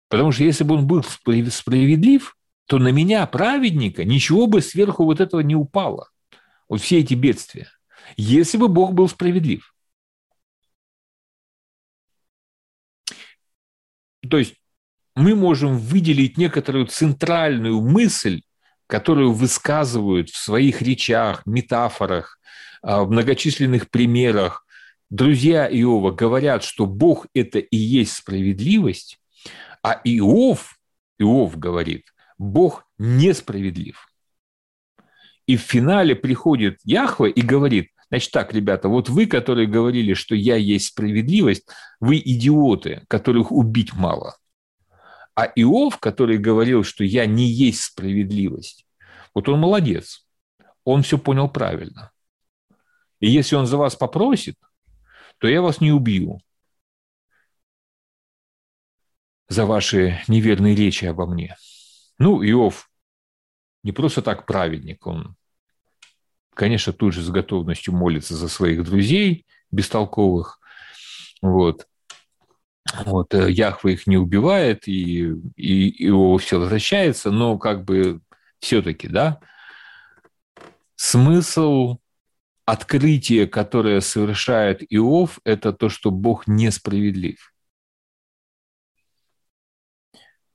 [0.08, 2.36] Потому что если бы он был справедлив,
[2.66, 6.08] то на меня, праведника, ничего бы сверху вот этого не упало.
[6.68, 7.68] Вот все эти бедствия
[8.16, 9.74] если бы Бог был справедлив.
[14.28, 14.54] То есть
[15.14, 18.42] мы можем выделить некоторую центральную мысль,
[18.86, 22.38] которую высказывают в своих речах, метафорах,
[22.82, 24.66] а, в многочисленных примерах.
[25.10, 29.18] Друзья Иова говорят, что Бог– это и есть справедливость,
[29.82, 30.78] а Иов,
[31.18, 32.06] Иов говорит,
[32.38, 34.08] Бог несправедлив.
[35.46, 40.34] И в финале приходит Яхва и говорит, Значит так, ребята, вот вы, которые говорили, что
[40.34, 41.68] я есть справедливость,
[41.98, 44.36] вы идиоты, которых убить мало.
[45.36, 48.86] А Иов, который говорил, что я не есть справедливость,
[49.34, 50.26] вот он молодец.
[50.84, 52.10] Он все понял правильно.
[53.20, 54.56] И если он за вас попросит,
[55.38, 56.40] то я вас не убью
[59.48, 61.56] за ваши неверные речи обо мне.
[62.18, 62.90] Ну, Иов
[63.82, 65.36] не просто так праведник, он
[66.56, 70.58] конечно, тут же с готовностью молится за своих друзей бестолковых.
[71.42, 71.86] Вот.
[73.04, 78.20] Вот, э, Яхва их не убивает, и, и, его все возвращается, но как бы
[78.60, 79.40] все-таки, да,
[80.94, 81.98] смысл
[82.64, 87.52] открытия, которое совершает Иов, это то, что Бог несправедлив.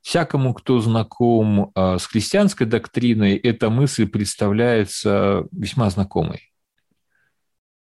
[0.02, 6.51] Всякому, кто знаком а, с христианской доктриной, эта мысль представляется весьма знакомой.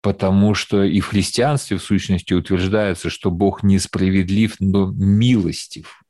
[0.05, 6.03] Потому что и в христианстве, в сущности, утверждается, что Бог несправедлив, но милостив.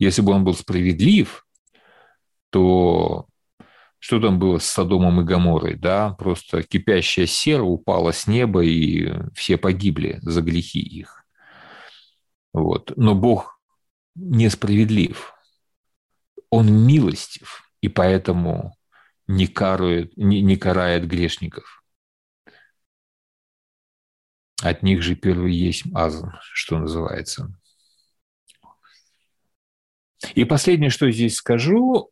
[0.00, 1.46] Если бы он был справедлив,
[2.50, 3.28] то
[4.00, 6.10] что там было с Содомом и Гаморой, да?
[6.14, 11.24] Просто кипящая сера упала с неба, и все погибли за грехи их.
[12.52, 12.94] Вот.
[12.96, 13.60] Но Бог
[14.16, 15.34] несправедлив.
[16.50, 18.76] Он милостив, и поэтому
[19.28, 21.77] не, карует, не, не карает грешников.
[24.62, 27.52] От них же первый есть азан, что называется.
[30.34, 32.08] И последнее, что здесь скажу,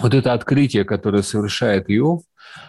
[0.00, 2.22] вот это открытие, которое совершает Иов,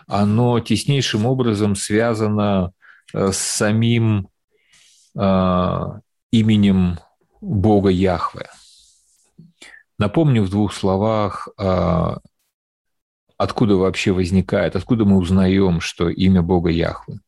[0.08, 2.72] оно теснейшим образом связано
[3.14, 4.30] э, с самим
[5.18, 6.00] а,
[6.32, 7.00] именем
[7.42, 8.50] Бога Яхве.
[9.98, 12.20] Напомню в двух словах, а,
[13.40, 17.20] откуда вообще возникает, откуда мы узнаем, что имя Бога Яхве.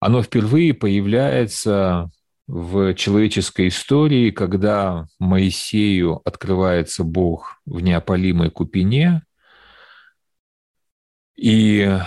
[0.00, 2.10] Оно впервые появляется
[2.46, 9.22] в человеческой истории, когда Моисею открывается Бог в неопалимой купине,
[11.36, 11.98] и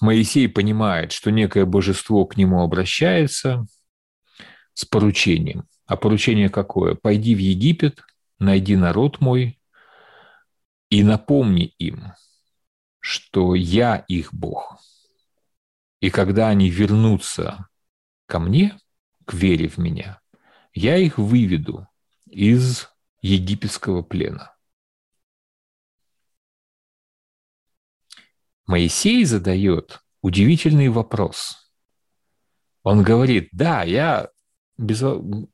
[0.00, 3.66] Моисей понимает, что некое божество к нему обращается–
[4.74, 5.64] с поручением.
[5.86, 6.94] А поручение какое?
[6.94, 8.00] Пойди в Египет,
[8.38, 9.58] найди народ мой
[10.92, 12.12] и напомни им,
[13.00, 14.78] что я их Бог.
[16.00, 17.66] И когда они вернутся
[18.26, 18.78] ко мне,
[19.24, 20.20] к вере в меня,
[20.74, 21.88] я их выведу
[22.26, 22.90] из
[23.22, 24.54] египетского плена.
[28.66, 31.72] Моисей задает удивительный вопрос.
[32.82, 34.28] Он говорит, да, я
[34.76, 35.00] без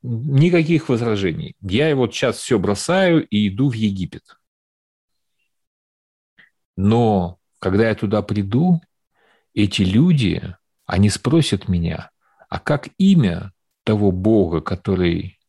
[0.02, 1.54] никаких возражений.
[1.60, 4.37] Я вот сейчас все бросаю и иду в Египет.
[6.80, 8.80] Но когда я туда приду,
[9.52, 10.54] эти люди,
[10.86, 12.12] они спросят меня,
[12.48, 13.52] а как имя
[13.82, 15.40] того Бога, который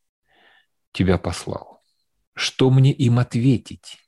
[0.90, 1.84] тебя послал?
[2.34, 3.98] Что мне им ответить?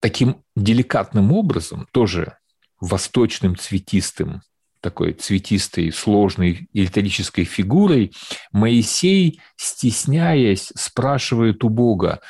[0.00, 2.36] Таким деликатным образом, тоже
[2.78, 4.42] восточным цветистым
[4.84, 8.12] такой цветистой, сложной электрической фигурой,
[8.52, 12.20] Моисей, стесняясь, спрашивает у Бога,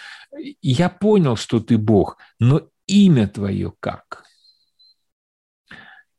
[0.62, 4.24] «Я понял, что ты Бог, но имя твое как?»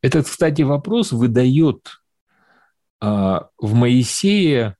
[0.02, 1.98] Этот, кстати, вопрос выдает
[3.02, 4.78] а, в Моисее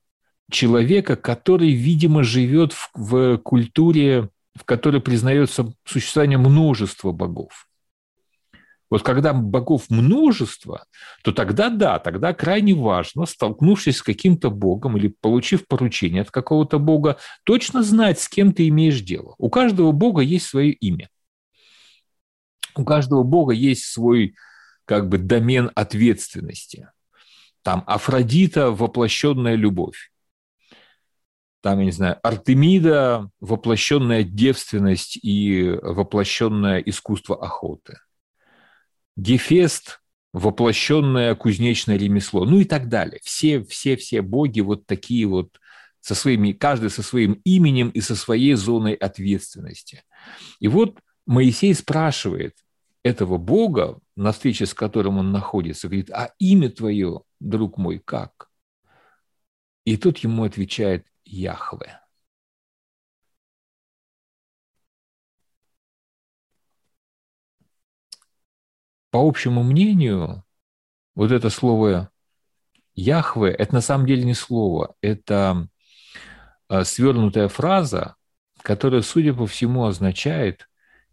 [0.50, 7.65] человека, который, видимо, живет в, в культуре, в которой признается существование множества богов.
[8.88, 10.86] Вот когда богов множество,
[11.24, 16.78] то тогда да, тогда крайне важно, столкнувшись с каким-то богом или получив поручение от какого-то
[16.78, 19.34] бога, точно знать, с кем ты имеешь дело.
[19.38, 21.08] У каждого бога есть свое имя.
[22.76, 24.36] У каждого бога есть свой
[24.84, 26.90] как бы домен ответственности.
[27.62, 30.12] Там Афродита– воплощенная любовь.
[31.60, 37.98] Там, я не знаю, Артемида– воплощенная девственность и воплощенное искусство охоты–
[39.16, 40.00] Гефест–
[40.32, 43.20] воплощенное кузнечное ремесло, ну и так далее.
[43.24, 45.58] Все, все, все боги вот такие вот
[46.00, 50.04] со своими, каждый со своим именем и со своей зоной ответственности.
[50.60, 52.54] И вот Моисей спрашивает
[53.02, 58.50] этого Бога, на встрече с которым он находится, говорит, а имя твое, друг мой, как?
[59.84, 62.00] И тот ему отвечает Яхве.
[69.10, 70.44] По общему мнению,
[71.14, 72.10] вот это слово
[72.94, 75.68] Яхве, это на самом деле не слово, это
[76.68, 78.16] а, свернутая фраза,
[78.62, 80.68] которая, судя по всему, означает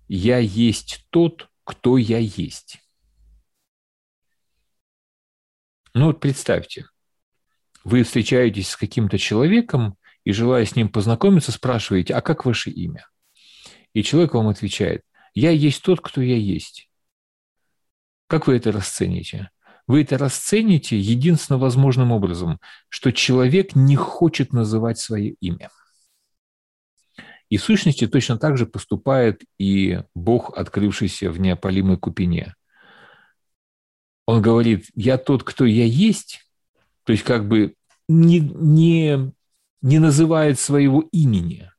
[0.07, 2.79] «я есть тот, кто я есть».
[5.93, 6.87] Ну вот представьте,
[7.83, 13.07] вы встречаетесь с каким-то человеком и, желая с ним познакомиться, спрашиваете, а как ваше имя?
[13.93, 15.03] И человек вам отвечает,
[15.35, 16.89] я есть тот, кто я есть.
[18.33, 19.51] Как вы это расцените?
[19.85, 25.69] Вы это расцените единственно возможным образом, что человек не хочет называть свое имя.
[27.49, 32.55] И в сущности точно так же поступает и Бог, открывшийся в неопалимой купине.
[34.25, 36.43] Он говорит, я тот, кто я есть,
[37.03, 37.75] то есть как бы
[38.07, 39.31] не, не,
[39.83, 41.69] не называет своего имени.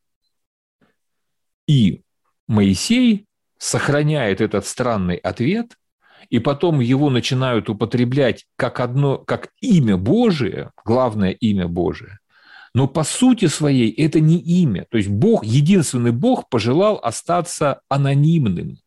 [1.66, 2.04] И
[2.46, 3.26] Моисей
[3.58, 5.76] сохраняет этот странный ответ–
[6.30, 12.18] и потом его начинают употреблять как одно, как имя Божие, главное имя Божие,
[12.74, 14.86] но по сути своей это не имя.
[14.90, 18.78] То есть Бог, единственный Бог пожелал остаться анонимным.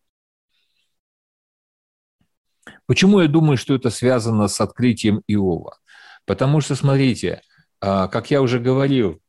[2.85, 5.77] Почему я думаю, что это связано с открытием Иова?
[6.25, 7.41] Потому что, смотрите,
[7.79, 9.21] а, как я уже говорил,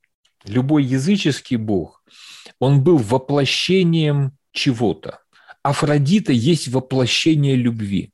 [0.45, 2.03] любой языческий бог,
[2.59, 5.21] он был воплощением чего-то.
[5.69, 8.11] Афродита есть воплощение любви.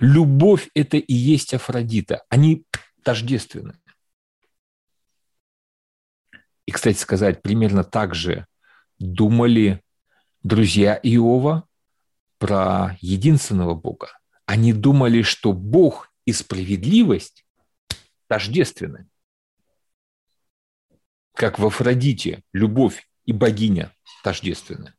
[0.00, 2.24] Любовь– это и есть Афродита.
[2.28, 2.64] Они
[3.04, 3.78] тождественны.
[6.66, 8.46] И, кстати сказать, примерно так же
[8.98, 9.80] думали
[10.42, 11.68] друзья Иова
[12.38, 14.18] про единственного Бога.
[14.44, 17.46] Они думали, что Бог и справедливость
[18.26, 19.08] тождественны.
[21.32, 23.94] Как в Афродите любовь и богиня
[24.24, 24.94] тождественны.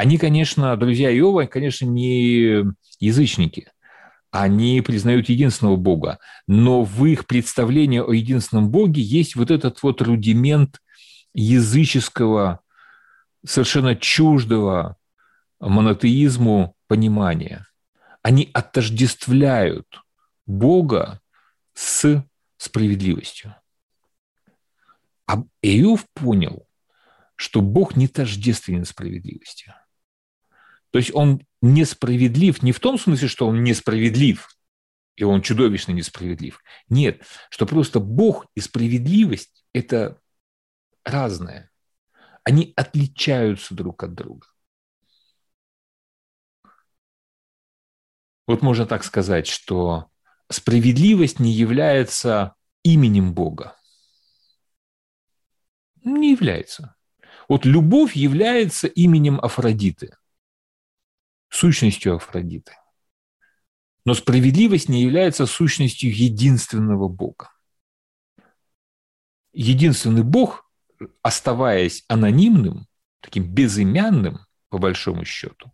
[0.00, 2.64] Они, конечно, друзья Иова, конечно, не
[3.00, 3.70] язычники.
[4.30, 6.18] Они признают единственного Бога.
[6.46, 10.80] Но в их представлении о единственном Боге есть вот этот вот рудимент
[11.34, 12.60] языческого,
[13.44, 14.96] совершенно чуждого
[15.60, 17.66] монотеизму понимания.
[18.22, 20.00] Они отождествляют
[20.46, 21.20] Бога
[21.74, 22.24] с
[22.56, 23.54] справедливостью.
[25.26, 26.66] А Иов понял,
[27.36, 29.74] что Бог не тождественен справедливости.
[30.90, 34.48] То есть он несправедлив не в том смысле, что он несправедлив,
[35.16, 36.62] и он чудовищно несправедлив.
[36.88, 40.20] Нет, что просто Бог и справедливость– это
[41.04, 41.70] разное.
[42.42, 44.46] Они отличаются друг от друга.
[48.46, 50.10] Вот можно так сказать, что
[50.50, 53.76] справедливость не является именем Бога.
[56.02, 56.96] Не является.
[57.46, 60.16] Вот любовь является именем Афродиты–
[61.50, 62.72] сущностью Афродиты.
[64.04, 67.50] Но справедливость не является сущностью единственного Бога.
[69.52, 70.70] Единственный Бог,
[71.22, 72.86] оставаясь анонимным,
[73.20, 74.38] таким безымянным,
[74.70, 75.72] по большому счету,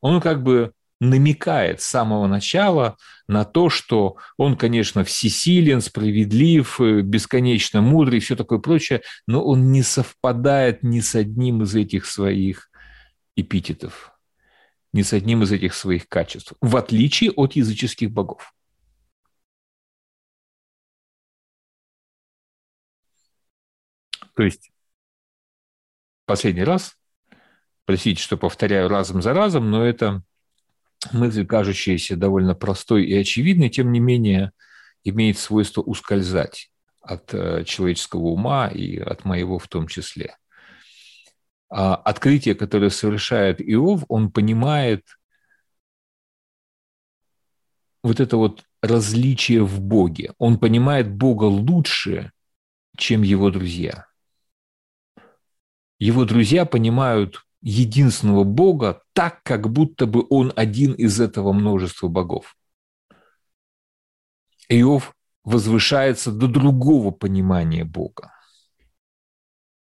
[0.00, 2.96] он как бы намекает с самого начала
[3.28, 9.44] на то, что он, конечно, всесилен, справедлив, э, бесконечно мудрый и все такое прочее, но
[9.44, 12.70] он не совпадает ни с одним из этих своих
[13.36, 14.15] эпитетов,
[14.92, 18.52] ни с одним из этих своих качеств, в отличие от языческих богов.
[24.34, 24.70] То есть,
[26.26, 26.96] последний раз,
[27.86, 30.22] простите, что повторяю разом за разом, но это
[31.12, 34.52] мысль, кажущаяся довольно простой и очевидной, тем не менее
[35.04, 40.36] имеет свойство ускользать от э, человеческого ума и от моего в том числе.
[41.68, 45.04] А открытие, которое совершает Иов, он понимает
[48.02, 50.32] вот это вот различие в Боге.
[50.38, 52.30] Он понимает Бога лучше,
[52.96, 54.06] чем его друзья.
[55.98, 62.56] Его друзья понимают единственного Бога так, как будто бы он один из этого множества богов.
[64.68, 65.14] Иов
[65.44, 68.32] возвышается до другого понимания Бога,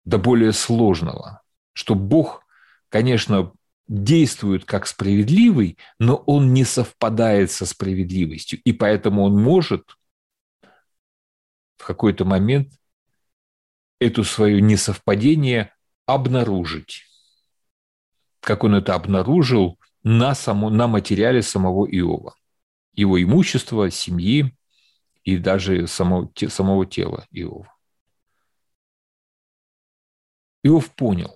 [0.06, 1.43] до более сложного,
[1.74, 2.46] что Бог,
[2.90, 3.52] конечно,
[3.88, 9.98] действует как справедливый, но он не совпадает со справедливостью, и поэтому он может
[11.78, 12.72] в какой-то момент
[14.00, 15.74] эту свое несовпадение
[16.06, 17.06] обнаружить
[18.44, 22.36] как он это обнаружил на, само, на материале самого Иова.
[22.94, 24.56] Его имущества, семьи
[25.24, 27.74] и даже само, те, самого тела Иова.
[30.62, 31.36] Иов понял,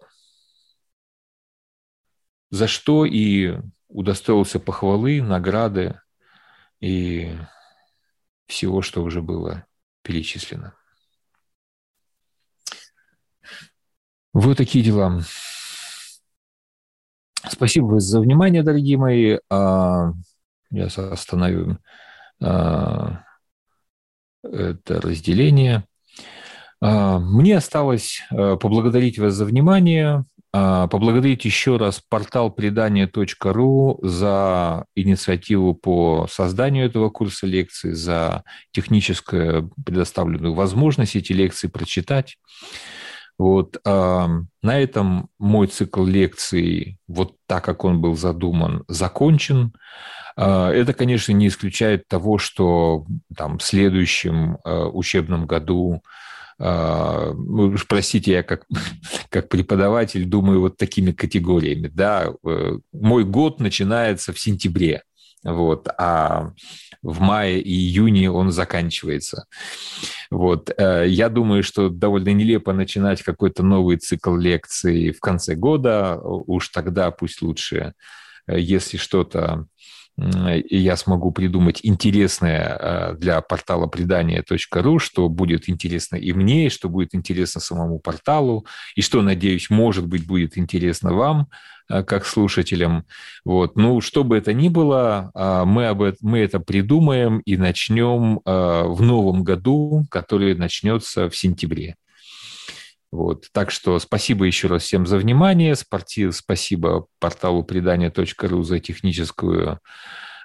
[2.50, 3.58] за что и
[3.88, 6.00] удостоился похвалы, награды
[6.80, 7.36] и
[8.48, 9.66] всего, что уже было
[10.02, 10.74] перечислено.
[14.34, 15.22] Вот такие дела.
[17.50, 19.38] Спасибо за внимание, дорогие мои.
[19.50, 20.12] А,
[20.70, 21.80] я остановлю
[22.42, 23.24] а,
[24.44, 25.86] это разделение.
[26.82, 36.28] А, мне осталось поблагодарить вас за внимание, поблагодарить еще раз портал предания.ру за инициативу по
[36.32, 42.38] созданию этого курса лекций, за техническую предоставленную возможность эти лекции прочитать.
[43.38, 44.28] Вот, а,
[44.64, 49.74] на этом мой цикл лекций, вот так, как он был задуман, закончен.
[50.36, 53.06] А, это, конечно, не исключает того, что
[53.36, 56.02] там, в следующем а, учебном году
[56.58, 58.66] простите, я как,
[59.30, 61.88] как преподаватель думаю вот такими категориями.
[61.88, 62.30] Да?
[62.46, 65.04] Э, мой год начинается в сентябре,
[65.44, 66.52] вот, а
[67.02, 69.46] в мае и июне он заканчивается.
[70.32, 70.72] Вот.
[70.78, 76.20] Э, я думаю, что довольно нелепо начинать какой-то новый цикл лекций в конце года.
[76.20, 77.94] Уж тогда пусть лучше,
[78.48, 79.68] э, если что-то
[80.20, 86.70] и я смогу придумать интересное э, для портала предания.ру, что будет интересно и мне, и
[86.70, 88.66] что будет интересно самому порталу,
[88.96, 91.50] и что, надеюсь, может быть, будет интересно вам,
[91.88, 93.06] э, как слушателям.
[93.46, 93.76] Вот.
[93.76, 98.42] Ну, что бы это ни было, э, мы, об этом, мы это придумаем и начнем
[98.44, 101.96] в новом году, который начнется в сентябре.
[103.12, 103.46] Вот.
[103.54, 105.76] Так что спасибо еще раз всем за внимание.
[105.76, 109.80] Спасибо порталу предания.ру за техническую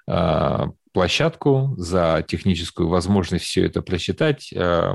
[0.08, 0.58] э,
[0.92, 4.52] площадку, за техническую возможность все это прочитать.
[4.52, 4.94] Э,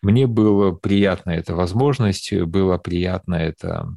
[0.00, 3.96] мне было приятно эта возможность, было приятно это